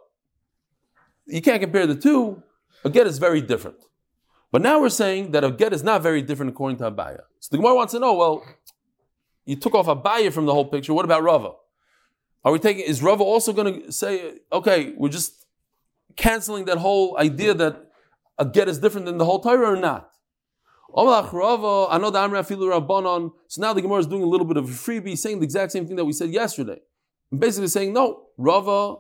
[1.26, 2.42] you can't compare the two.
[2.86, 3.78] A get is very different.
[4.52, 7.22] But now we're saying that a get is not very different according to Abaya.
[7.40, 8.44] So the Gemara wants to know, well,
[9.46, 10.94] you took off Abaya from the whole picture.
[10.94, 11.54] What about Rava?
[12.44, 15.46] Are we taking, is Rava also going to say, okay, we're just
[16.16, 17.92] canceling that whole idea that
[18.38, 20.12] a get is different than the whole Torah or not?
[20.96, 21.22] So now
[23.74, 25.96] the Gemara is doing a little bit of a freebie, saying the exact same thing
[25.98, 26.80] that we said yesterday.
[27.30, 28.96] And basically saying, no, Rava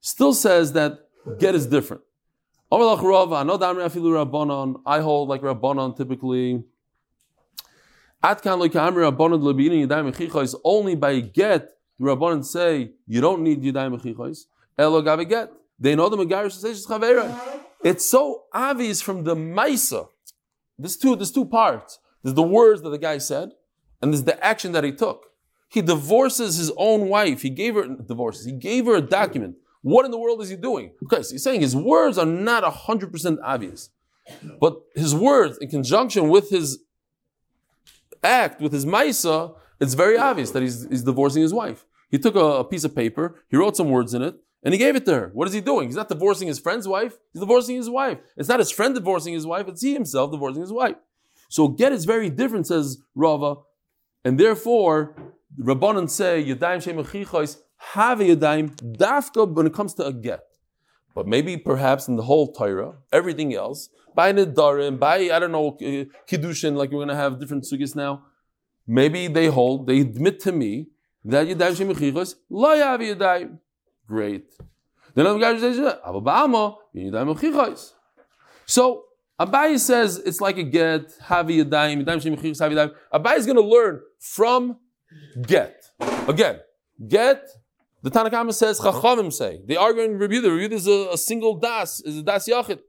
[0.00, 2.02] still says that get is different.
[2.72, 2.76] I
[5.00, 6.62] hold like Rabbanon typically.
[8.22, 8.38] Is
[10.64, 14.46] only by get the Rabbanon say you don't need Yadayim Mechichos.
[14.78, 15.50] Elo get.
[15.78, 16.86] They know the Megarish says.
[17.82, 20.08] It's so obvious from the Maisa.
[20.78, 21.98] There's two, there's two parts.
[22.22, 23.50] There's the words that the guy said,
[24.00, 25.26] and there's the action that he took.
[25.68, 27.42] He divorces his own wife.
[27.42, 28.44] He gave her divorces.
[28.44, 29.56] He gave her a document.
[29.82, 30.92] What in the world is he doing?
[31.04, 33.90] Okay, so he's saying his words are not 100% obvious.
[34.60, 36.80] But his words, in conjunction with his
[38.22, 41.86] act, with his maisa, it's very obvious that he's, he's divorcing his wife.
[42.10, 44.78] He took a, a, piece of paper, he wrote some words in it, and he
[44.78, 45.30] gave it to her.
[45.32, 45.88] What is he doing?
[45.88, 48.18] He's not divorcing his friend's wife, he's divorcing his wife.
[48.36, 50.96] It's not his friend divorcing his wife, it's he himself divorcing his wife.
[51.48, 53.56] So get is very different, says Rava,
[54.24, 55.16] and therefore,
[55.58, 56.44] Rabbanan say,
[57.94, 60.40] have a Yadayim, dafka when it comes to a get.
[61.14, 65.68] But maybe perhaps in the whole Torah, everything else, by Nidarim, by, I don't know,
[65.68, 68.22] uh, Kiddushin, like we're going to have different sugis now,
[68.86, 70.88] maybe they hold, they admit to me
[71.24, 73.58] that Yadayim Shem Mechichos, lo yav Yadayim.
[74.06, 74.52] Great.
[75.14, 77.92] Then other guy says, Abba Yadayim Mechichos.
[78.66, 79.04] So,
[79.40, 82.94] Abai says it's like a get, Havi Yadayim, Yadayim Shem Mechichos, Havi Yadayim.
[83.12, 84.78] Abai is going to learn from
[85.42, 85.82] get.
[86.28, 86.60] Again,
[87.08, 87.48] get,
[88.02, 89.60] the Tanakhama says, Chachamim say.
[89.66, 90.40] They argue in review.
[90.40, 92.80] The review is a, a, single das, is a das yachid.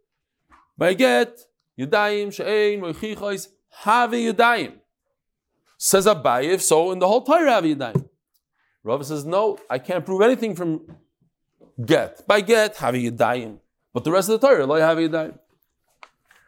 [0.77, 1.37] By get,
[1.77, 3.49] Yadayim, She'ein, Mechichos,
[3.83, 4.73] Havi Yadayim.
[5.77, 8.07] Says Abayev, so in the whole Torah have Yadayim.
[8.83, 10.81] Rav says, no, I can't prove anything from
[11.83, 12.25] get.
[12.27, 13.57] By get, have Yadayim.
[13.93, 15.37] But the rest of the Torah, lo have Yadayim.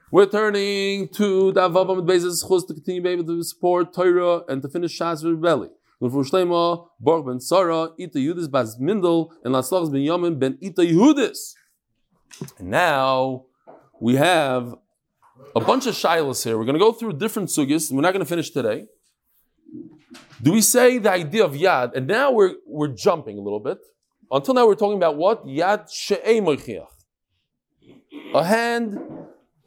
[0.10, 4.98] We're turning to the Avavam basis chus to continue to support Torah and to finish
[4.98, 5.68] Shas with Reb Eli.
[6.10, 10.84] Ben Sarah, Ita Yudis bas Mindel, and ben Yamin ben Ita
[12.60, 13.46] now
[14.00, 14.76] we have
[15.56, 16.58] a bunch of shilas here.
[16.58, 18.86] We're going to go through different sugis, and we're not going to finish today.
[20.42, 21.96] Do we say the idea of yad?
[21.96, 23.78] And now we're, we're jumping a little bit.
[24.32, 25.46] Until now, we're talking about what?
[25.46, 26.40] Yad she'ei.
[28.34, 29.00] A hand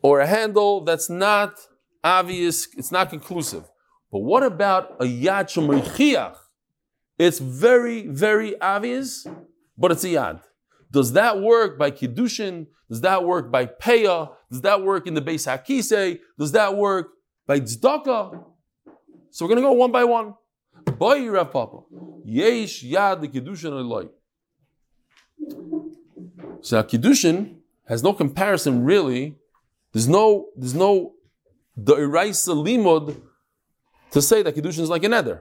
[0.03, 1.55] or a handle that's not
[2.03, 3.65] obvious, it's not conclusive.
[4.11, 6.37] But what about a yad she'moichiach?
[7.19, 9.27] It's very, very obvious,
[9.77, 10.41] but it's a yad.
[10.91, 12.67] Does that work by kiddushin?
[12.89, 14.31] Does that work by peah?
[14.51, 16.21] Does that work in the base hakise?
[16.39, 17.09] Does that work
[17.47, 18.45] by tzedakah?
[19.31, 20.35] So we're going to go one by one.
[20.99, 21.81] Boy, Rav Papa.
[22.25, 24.09] Yesh yad the kiddushin Eloi.
[26.61, 27.57] So kiddushin
[27.89, 29.37] has no comparison really.
[29.93, 31.15] There's no, there's no
[31.77, 33.21] the eraisa limud
[34.17, 35.39] to say that kiddushin is like an eder.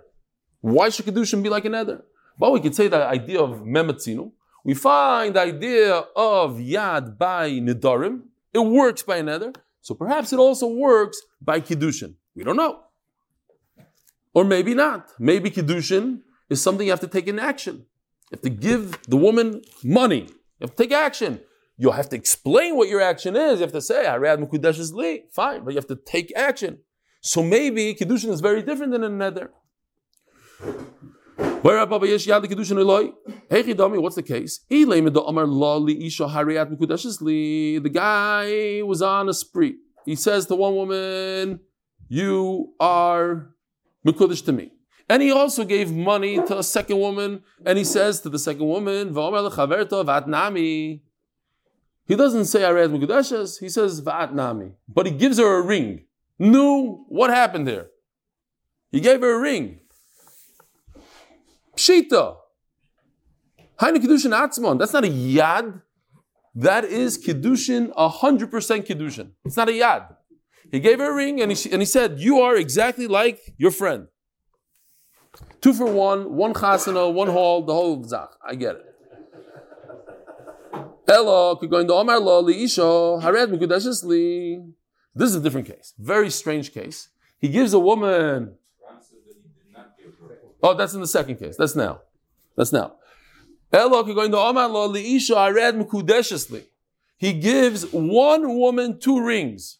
[0.60, 2.04] Why should kiddushin be like an eder?
[2.38, 4.32] But we could say the idea of mematzinu.
[4.66, 8.16] We find the idea of yad by nidarim.
[8.54, 9.54] It works by an eder.
[9.82, 12.16] So perhaps it also works by kiddushin.
[12.36, 12.82] We don't know.
[14.34, 15.12] Or maybe not.
[15.18, 17.76] Maybe Kiddushin is something you have to take in action.
[18.30, 20.24] You have to give the woman money.
[20.58, 21.40] You have to take action.
[21.78, 23.60] You'll have to explain what your action is.
[23.60, 25.24] You have to say, Hariyad Mukudesh is li.
[25.32, 26.80] Fine, but you have to take action.
[27.26, 29.50] So maybe Kiddushin is very different than a nether.
[31.64, 32.26] Where What's
[34.16, 34.60] the case?
[34.70, 34.86] The
[37.92, 39.78] guy was on a spree.
[40.06, 41.62] He says to one woman,
[42.08, 43.56] You are
[44.06, 44.74] Mekudesh to me.
[45.10, 48.68] And he also gave money to a second woman, and he says to the second
[48.68, 49.16] woman,
[52.08, 54.74] He doesn't say Ared Mekudeshes, he says Vatnami.
[54.88, 56.06] But he gives her a ring.
[56.38, 57.88] No, what happened there?
[58.92, 59.80] He gave her a ring.
[61.76, 62.38] Pshita.
[63.80, 64.80] Hainu Kiddushin Atzmon.
[64.80, 65.82] That's not a yad.
[66.54, 69.32] That is Kiddushin, 100% Kiddushin.
[69.44, 70.16] It's not a yad.
[70.72, 73.72] He gave her a ring and he, and he said, You are exactly like your
[73.72, 74.08] friend.
[75.62, 78.30] Two for one, one chasana, one hall, the whole zach.
[78.46, 78.86] I get it.
[81.08, 84.62] Elo, going to Omar lo liisho, hared mikudeshes li.
[85.16, 85.94] This is a different case.
[85.98, 87.10] Very strange case.
[87.40, 88.56] He gives a woman.
[90.62, 91.56] Oh, that's in the second case.
[91.58, 92.02] That's now.
[92.58, 92.96] That's now.
[93.72, 96.64] Elo, going to Omar lo liisho, hared mikudeshes li.
[97.18, 99.80] He gives one woman two rings.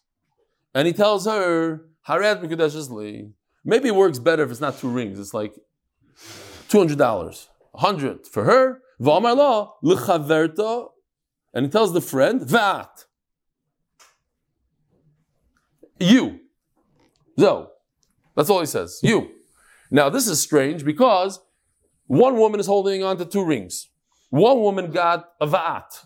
[0.74, 3.30] And he tells her, Hared mikudeshes li.
[3.64, 5.18] Maybe it works better if it's not two rings.
[5.18, 5.54] It's like
[6.68, 7.46] $200.
[7.72, 8.82] 100 for her.
[11.54, 13.05] And he tells the friend, Vat.
[15.98, 16.40] You.
[17.38, 17.70] So,
[18.34, 19.00] that's all he says.
[19.02, 19.30] You.
[19.90, 21.40] Now, this is strange because
[22.06, 23.88] one woman is holding on to two rings.
[24.30, 26.04] One woman got a vat.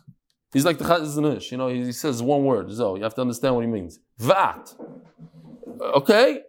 [0.53, 3.21] He's like the Chazon Ish, you know, he, says one word, so you have to
[3.21, 4.01] understand what he means.
[4.19, 4.75] Vat.
[5.81, 6.41] Okay,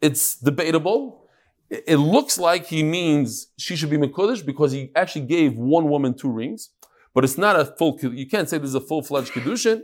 [0.00, 1.28] it's debatable.
[1.68, 5.88] It, it looks like he means she should be Mekudesh because he actually gave one
[5.90, 6.70] woman two rings,
[7.14, 9.82] but it's not a full, you can't say this is a full fledged Kiddushin.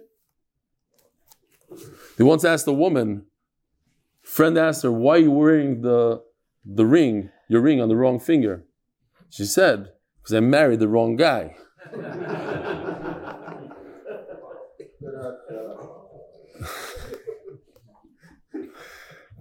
[2.19, 3.27] He once asked a woman,
[4.23, 6.21] friend asked her, why are you wearing the,
[6.65, 8.65] the ring, your ring on the wrong finger?
[9.31, 11.55] She said, because I married the wrong guy.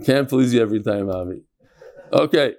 [0.05, 1.41] Can't please you every time, Avi.
[2.13, 2.53] Okay.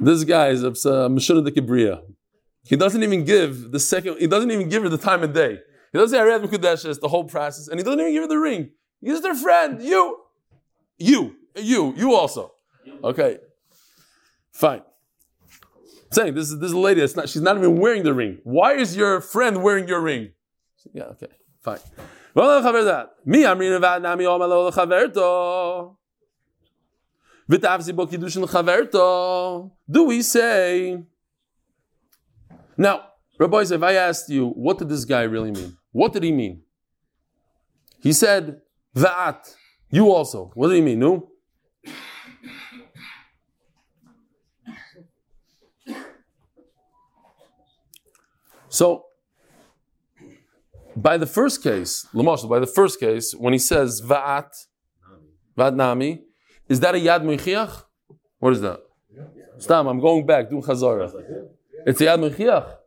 [0.00, 0.70] This guy is uh,
[1.08, 2.02] Meshuna de Kibriya.
[2.64, 5.60] He doesn't even give the second, he doesn't even give her the time of day.
[5.92, 8.38] He doesn't say Arad Mekudesh, the whole process, and he doesn't even give her the
[8.38, 8.70] ring.
[9.00, 9.82] He's their friend.
[9.82, 10.18] You.
[10.98, 11.36] You.
[11.56, 11.94] You.
[11.96, 12.52] You also.
[13.02, 13.38] Okay.
[14.52, 14.82] Fine.
[16.10, 18.38] I'm saying this is this lady, it's not, she's not even wearing the ring.
[18.42, 20.32] Why is your friend wearing your ring?
[20.92, 21.28] Yeah, okay,
[21.60, 21.80] fine.
[22.34, 25.96] Mi amrin vad nami omalo chaverto.
[29.90, 31.02] Do we say?
[32.76, 33.07] Now,
[33.38, 35.76] Rabbi, if I asked you, what did this guy really mean?
[35.92, 36.62] What did he mean?
[38.00, 38.60] He said,
[38.94, 39.54] "That
[39.90, 40.98] you also." What did he mean?
[40.98, 41.30] No.
[48.68, 49.06] So,
[50.94, 54.50] by the first case, Lamashal, by the first case, when he says Va'at,
[55.56, 56.24] Va'at Nami,
[56.68, 57.84] is that a Yad Mechiach?
[58.38, 58.80] What is that?
[59.58, 61.10] Stam, I'm going back, doing Chazara.
[61.86, 62.77] It's a Yad Mechiach.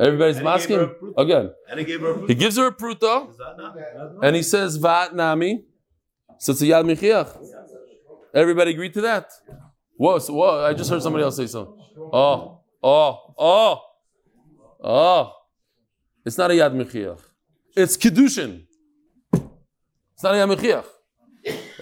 [0.00, 1.50] Everybody's asking again.
[1.68, 3.38] And he gave her a He gives her a pruta, Is
[4.22, 5.64] and he says Va'at Nami.
[6.38, 7.36] So it's a Yad Mechiach.
[8.34, 9.30] Everybody agreed to that?
[9.96, 11.78] Whoa, so, whoa, I just heard somebody else say so.
[12.12, 13.80] Oh, oh, oh,
[14.82, 15.32] oh.
[16.24, 17.20] It's not a Yad Mechiach.
[17.76, 18.66] It's Kiddushin.
[19.32, 20.86] It's not a Yad Mechiach.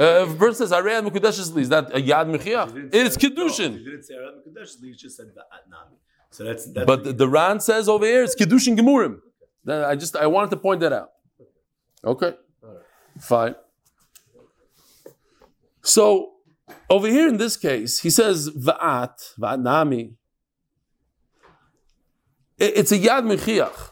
[0.01, 2.95] Uh, if a person says, Arei Mekudesh is that a Yad Mechiach?
[2.95, 5.97] It's No, he didn't say Arad Mekudesh, he just said Va'at Nami.
[6.31, 9.19] So that's, that's But the, the Ran says over here, it's Kiddushin Gemurim.
[9.69, 11.11] I just, I wanted to point that out.
[12.03, 12.33] Okay.
[13.19, 13.57] Fine.
[15.83, 16.33] So,
[16.89, 20.15] over here in this case, he says, Va'at, Va'at Nami.
[22.59, 23.91] It- It's a Yad Mechiach.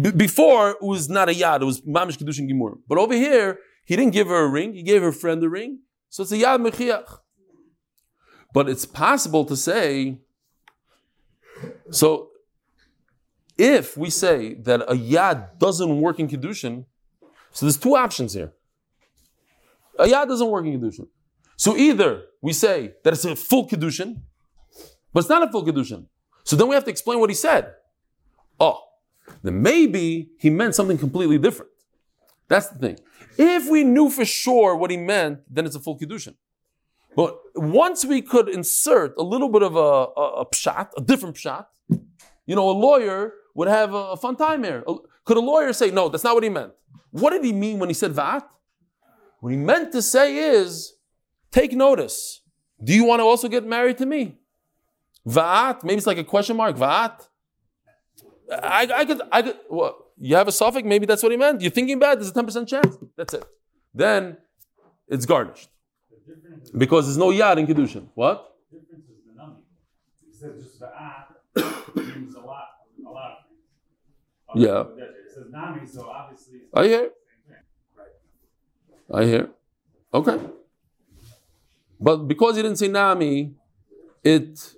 [0.00, 2.78] B- before, it was not a Yad, it was Mamish Kiddushin Gemurim.
[2.88, 5.80] But over here, he didn't give her a ring, he gave her friend a ring.
[6.08, 7.18] So it's a Yad Mechiach.
[8.52, 10.18] But it's possible to say,
[11.90, 12.30] so
[13.56, 16.84] if we say that a Yad doesn't work in Kiddushin,
[17.52, 18.52] so there's two options here.
[19.98, 21.08] A Yad doesn't work in Kiddushin.
[21.56, 24.22] So either we say that it's a full Kiddushin,
[25.12, 26.06] but it's not a full Kiddushin.
[26.44, 27.74] So then we have to explain what he said.
[28.58, 28.80] Oh,
[29.42, 31.70] then maybe he meant something completely different.
[32.50, 32.98] That's the thing.
[33.38, 36.34] If we knew for sure what he meant, then it's a full Kiddushin.
[37.14, 41.36] But once we could insert a little bit of a, a, a pshat, a different
[41.36, 41.66] pshat,
[42.46, 44.84] you know, a lawyer would have a, a fun time here.
[45.24, 46.72] Could a lawyer say, no, that's not what he meant?
[47.12, 48.44] What did he mean when he said vat?
[49.38, 50.94] What he meant to say is,
[51.52, 52.42] take notice.
[52.82, 54.38] Do you want to also get married to me?
[55.24, 55.84] Vat?
[55.84, 56.76] Maybe it's like a question mark.
[56.76, 57.28] Vat?
[58.52, 59.96] I, I could, I could, what?
[60.20, 60.86] You have a suffix?
[60.86, 61.62] Maybe that's what he meant.
[61.62, 62.96] You're thinking bad, there's a 10% chance.
[63.16, 63.44] That's it.
[63.94, 64.36] Then
[65.08, 65.70] it's garnished.
[66.76, 68.08] Because there's no yad in Kiddushin.
[68.14, 68.54] What?
[68.70, 69.62] difference is the numbing.
[70.24, 71.26] He says just the ah
[71.96, 72.68] means a lot,
[73.04, 74.66] a lot of things.
[74.66, 74.84] Yeah.
[75.04, 76.60] It says nami, so obviously.
[76.74, 77.10] I hear.
[79.08, 79.16] the.
[79.18, 79.50] I hear.
[80.14, 80.38] Okay.
[81.98, 83.54] But because he didn't say Nami,
[84.24, 84.74] it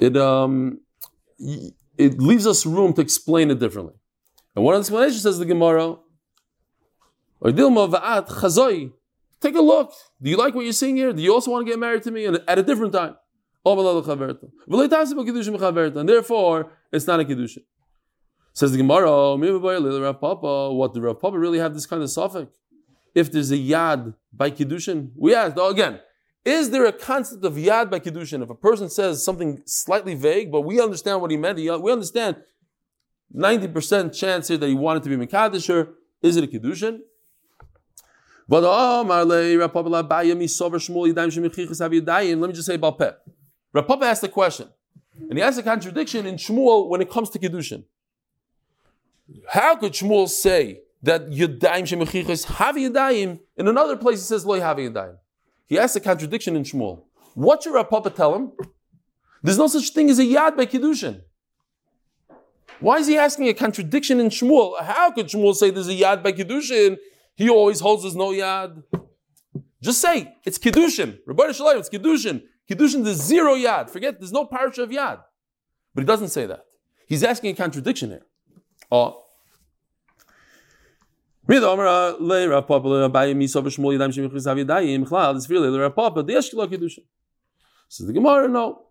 [0.00, 0.80] it um
[1.38, 3.94] it leaves us room to explain it differently.
[4.54, 5.96] And one of the explanations says the Gemara,
[7.40, 8.92] "Or dilma va'at chazoi
[9.44, 9.92] take a look.
[10.20, 11.12] Do you like what you're seeing here?
[11.12, 13.16] Do you also want to get married to me and at a different time?
[13.66, 13.78] And
[16.08, 17.64] therefore, it's not a kiddushin.
[18.52, 22.56] Says the Gemara, what did Rav Papa really have this kind of suffix?
[23.14, 26.00] If there's a yad by kiddushin, we asked oh, again.
[26.44, 28.42] Is there a concept of yad by kiddushin?
[28.42, 32.36] If a person says something slightly vague, but we understand what he meant, we understand
[33.32, 37.00] 90% chance here that he wanted to be Mekadisher, is it a kiddushin?
[38.46, 38.68] Let me
[42.52, 43.12] just say about Peh.
[43.72, 44.68] Rav Papa asked a question,
[45.18, 47.84] and he asked a contradiction in Shmuel when it comes to Kiddushin.
[49.48, 53.40] How could Shmuel say that Yadayim Shemichichas have Yadayim?
[53.56, 55.16] In another place he says Loy have Yadayim.
[55.66, 57.04] He asked a contradiction in Shmuel.
[57.34, 58.52] What should Rav Papa tell him?
[59.42, 61.22] There's no such thing as a Yad by Kiddushin.
[62.80, 64.80] Why is he asking a contradiction in Shmuel?
[64.80, 66.98] How could Shmuel say there's a Yad by Kiddushin?
[67.34, 68.82] He always holds his no Yad.
[69.82, 71.18] Just say, it's Kiddushin.
[71.26, 72.42] Rabbi Shalom, it's Kiddushin.
[72.70, 73.90] Kiddushin, there's zero yad.
[73.90, 75.22] Forget, there's no parsha of yad.
[75.94, 76.64] But he doesn't say that.
[77.06, 78.24] He's asking a contradiction here.
[78.90, 79.20] Oh.
[81.46, 81.90] This really
[87.88, 88.83] Says the Gemara, no.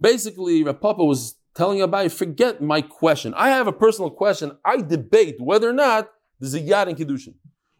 [0.00, 3.34] Basically, Rav Papa was telling Abai, forget my question.
[3.34, 4.56] I have a personal question.
[4.64, 7.34] I debate whether or not there's a yad in Kiddushin.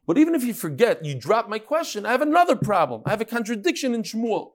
[0.07, 3.03] But even if you forget, you drop my question, I have another problem.
[3.07, 4.53] I have a contradiction in Shmuel.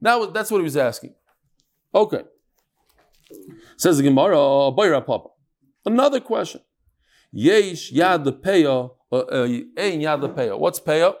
[0.00, 1.14] Now that's what he was asking.
[1.94, 2.22] Okay.
[3.76, 5.30] Says the Gemara, Bayra Papa.
[5.84, 6.60] Another question.
[7.32, 10.58] Yesh yad peya, uh, uh, ein yad peya.
[10.58, 11.14] What's peya?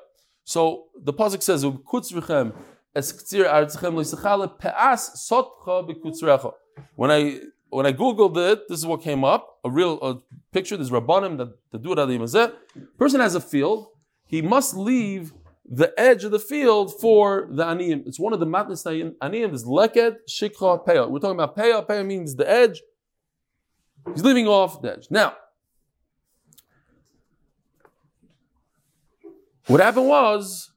[0.44, 2.54] So the pasuk says, "Kutzrichem
[2.94, 6.52] es ktsir artzchem peas sotcha bekutzrecha."
[6.96, 7.40] When I
[7.70, 10.20] when I googled it, this is what came up: a real a
[10.52, 10.76] picture.
[10.76, 13.88] This rabbanim that, that do it Person has a field.
[14.26, 15.32] He must leave
[15.64, 18.06] the edge of the field for the aniyim.
[18.06, 19.54] It's one of the matnas aniyim.
[19.54, 21.08] Is leket shikha peah.
[21.08, 21.86] We're talking about peah.
[21.86, 22.82] Peah means the edge.
[24.12, 25.06] He's leaving off the edge.
[25.10, 25.34] Now,
[29.66, 30.70] what happened was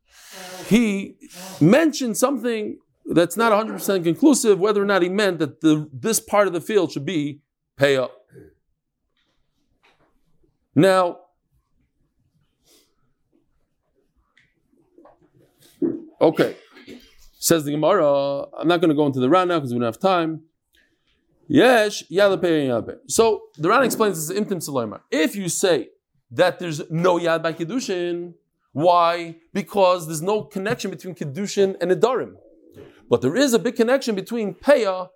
[0.67, 1.17] he
[1.59, 6.47] mentioned something that's not 100% conclusive whether or not he meant that the, this part
[6.47, 7.41] of the field should be
[7.77, 8.11] pay up.
[10.75, 11.19] Now,
[16.21, 16.55] okay,
[17.39, 18.43] says the Gemara.
[18.59, 20.41] I'm not going to go into the Ran now because we don't have time.
[21.47, 22.03] Yes,
[23.07, 24.99] So the Ran explains this imtim.
[25.09, 25.89] If you say
[26.31, 28.33] that there's no yad by kiddushin,
[28.73, 29.37] why?
[29.53, 32.35] Because there's no connection between kiddushin and nedarim.
[33.09, 35.09] But there is a big connection between Peah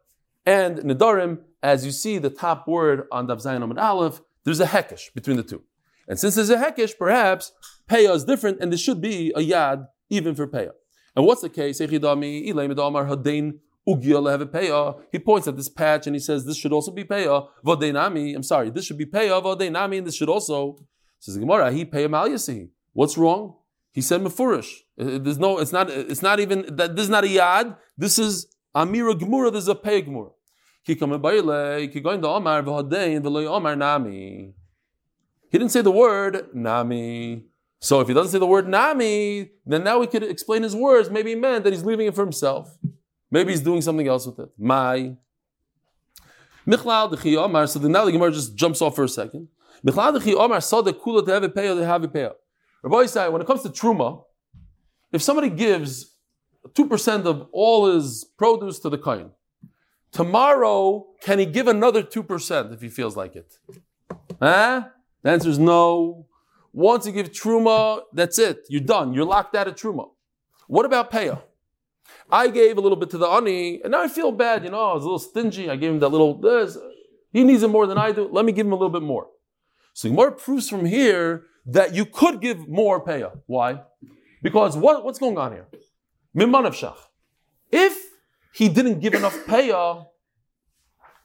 [0.45, 1.39] and Nedarim.
[1.63, 5.43] As you see the top word on Dav Amid Aleph, there's a hekesh between the
[5.43, 5.61] two.
[6.07, 7.51] And since there's a hekesh, perhaps
[7.87, 10.71] Peah is different and there should be a yad even for Peah.
[11.15, 11.77] And what's the case?
[11.79, 11.99] He
[15.19, 17.47] points at this patch and he says this should also be Peah.
[18.35, 20.77] I'm sorry, this should be Peah, and this should also.
[21.19, 22.25] Says Gemara, he Peah Mal
[22.93, 23.55] What's wrong?
[23.91, 24.71] He said mefurish.
[24.99, 25.59] Uh, there's no.
[25.59, 25.89] It's not.
[25.89, 26.95] It's not even that.
[26.95, 27.77] This is not a yad.
[27.97, 29.51] This is amira gemura.
[29.51, 30.31] This is a pei gemura.
[30.83, 30.95] He
[35.57, 37.43] didn't say the word nami.
[37.79, 41.09] So if he doesn't say the word nami, then now we could explain his words.
[41.09, 42.77] Maybe he meant that he's leaving it for himself.
[43.29, 44.49] Maybe he's doing something else with it.
[44.57, 45.17] My.
[46.67, 49.47] Michlal So now the Gemara just jumps off for a second.
[49.85, 52.33] Michlal dechi saw the kula to have a payo to have a payo.
[52.83, 54.23] Rabbi when it comes to truma,
[55.11, 56.15] if somebody gives
[56.69, 59.31] 2% of all his produce to the kohen,
[60.11, 63.57] tomorrow, can he give another 2% if he feels like it?
[64.41, 64.85] Huh?
[65.21, 66.27] The answer is no.
[66.73, 68.65] Once you give truma, that's it.
[68.69, 69.13] You're done.
[69.13, 70.09] You're locked out of truma.
[70.67, 71.41] What about payah?
[72.31, 74.63] I gave a little bit to the ani, and now I feel bad.
[74.63, 75.69] You know, I was a little stingy.
[75.69, 76.39] I gave him that little.
[76.39, 76.77] This.
[77.31, 78.27] He needs it more than I do.
[78.31, 79.27] Let me give him a little bit more.
[79.93, 83.39] So more proofs from here that you could give more payah.
[83.45, 83.81] Why?
[84.41, 85.67] Because what, what's going on here?
[86.35, 86.97] Mimanav shach.
[87.71, 87.97] If
[88.53, 90.05] he didn't give enough payah,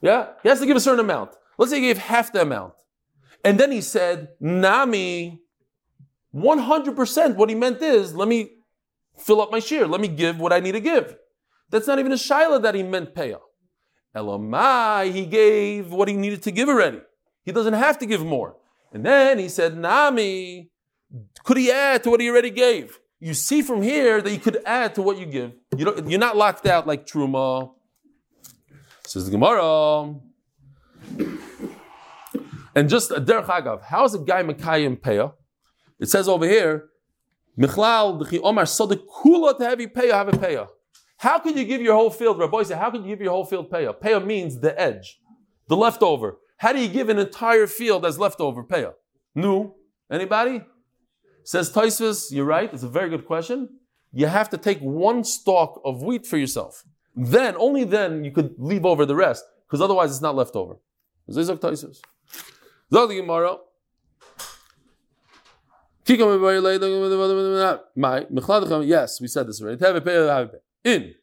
[0.01, 1.31] yeah, he has to give a certain amount.
[1.57, 2.73] Let's say he gave half the amount.
[3.43, 5.41] And then he said, Nami,
[6.35, 8.51] 100% what he meant is, let me
[9.17, 9.87] fill up my share.
[9.87, 11.15] Let me give what I need to give.
[11.69, 13.39] That's not even a shaila that he meant payah.
[14.15, 17.01] Elamai, he gave what he needed to give already.
[17.43, 18.57] He doesn't have to give more.
[18.93, 20.69] And then he said, Nami,
[21.43, 22.99] could he add to what he already gave?
[23.19, 25.53] You see from here that you could add to what you give.
[25.75, 27.73] You you're not locked out like Truma.
[29.05, 30.15] Says the Gemara.
[32.75, 35.33] And just a derech agav, how is a guy Mekayim Peah?
[35.99, 36.89] It says over here,
[37.57, 40.67] Michlal D'chi Omar Sodik Kula to have you Peah, have a Peah.
[41.17, 43.45] How could you give your whole field, Rabbi said, how could you give your whole
[43.45, 43.99] field Peah?
[43.99, 45.19] Peah means the edge,
[45.67, 46.37] the leftover.
[46.57, 48.93] How do you give an entire field as leftover Peah?
[49.35, 49.75] No.
[50.11, 50.63] Anybody?
[51.43, 53.69] Says Taisvis, you're right, it's a very good question.
[54.11, 56.83] You have to take one stalk of wheat for yourself.
[57.15, 60.77] Then, only then, you could leave over the rest, because otherwise it's not left over.
[61.29, 62.01] Zizak Taisvis.
[68.85, 70.51] Yes, we said this already.
[70.83, 71.13] In.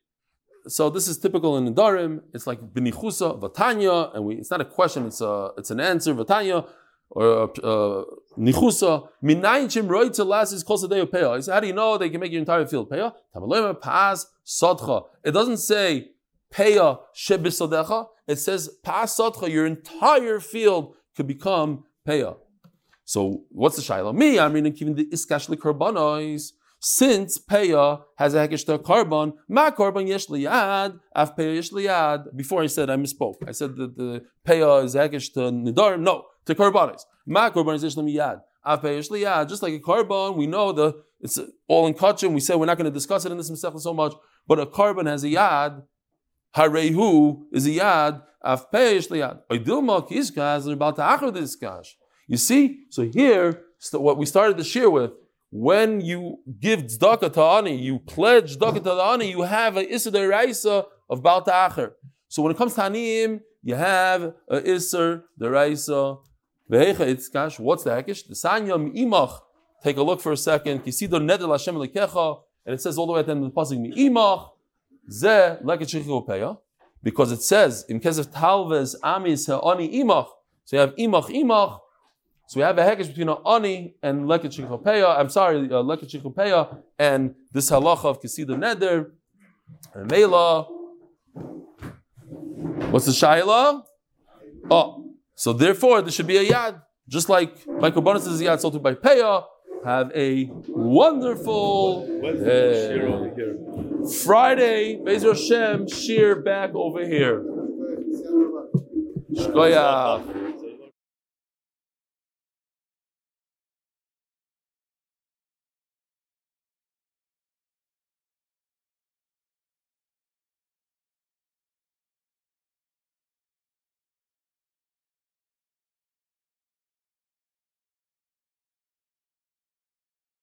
[0.67, 2.23] So this is typical in the Darim.
[2.33, 4.37] It's like benichusa vatanya, and we.
[4.37, 5.07] It's not a question.
[5.07, 5.51] It's a.
[5.59, 6.67] It's an answer vatanya
[7.11, 8.05] or uh,
[8.39, 9.09] nichusa.
[9.23, 11.37] Minayin chim roitza las is close to day of peah.
[11.37, 13.13] He said, how do you know they can make your entire field peah?
[13.35, 15.05] Tamaloyma pas sadcha.
[15.23, 16.11] It doesn't say
[16.53, 18.07] peah shebisadecha.
[18.27, 19.51] It says pas sadcha.
[19.51, 22.37] Your entire field could become peah.
[23.05, 24.15] So what's the shaila?
[24.15, 26.53] Me, I'm reading even the iskashli karbanos.
[26.87, 31.71] Since peya has a hekesh to a carbon, ma carbon yesh liyad, af peya yesh
[31.71, 32.37] liyad.
[32.37, 33.37] Before I said I misspoke.
[33.49, 36.01] I said that the peya is hekesh to nedarim.
[36.01, 37.01] No, to karbanos.
[37.27, 39.49] Ma carbon is liyad, af peya yesh liyad.
[39.49, 42.35] Just like a carbon, we know the it's all in kachim.
[42.35, 44.13] We said we're not going to discuss it in this masechah so much,
[44.47, 45.85] but a carbon has a yad.
[46.55, 48.23] Harehu is a yad.
[48.43, 49.41] Af peya yesh liyad.
[49.51, 51.95] Oidilma kizkaz about to achar diskash.
[52.27, 53.63] You see, so here,
[53.93, 55.13] what we started the shir with,
[55.57, 60.11] when you give tzedakah to ani, you pledge tzedakah to ani, you have an issa
[60.11, 61.95] deraisa of Baal Ta'acher.
[62.27, 66.19] So when it comes to aniyim, you have an issa deraisa.
[66.69, 68.27] Vehecha itzkash, what's the hekish?
[68.27, 69.39] The sanyam imach.
[69.85, 70.83] Take a look for a second.
[70.83, 73.61] Kisido nedel Hashem lekecha, and it says all the way at the end of the
[73.61, 74.49] pasuk
[75.09, 76.59] ze leket peya,
[77.01, 80.27] because it says in case of talves amis ha'ani imach.
[80.65, 81.79] So you have imach imach.
[82.47, 85.19] So we have a hekesh between an ani and leket shikopeya.
[85.19, 89.13] I'm sorry, uh, leket shikopeya, and this halacha of kisida neder
[89.95, 90.65] and mela.
[92.91, 93.83] What's the shaila?
[94.71, 98.61] Oh, so therefore there should be a yad, just like Michael Bonus is a yad
[98.61, 99.45] sold by peya.
[99.85, 107.43] Have a wonderful uh, Friday, Bezer Hashem, shear back over here.
[109.33, 110.44] Shkoyach.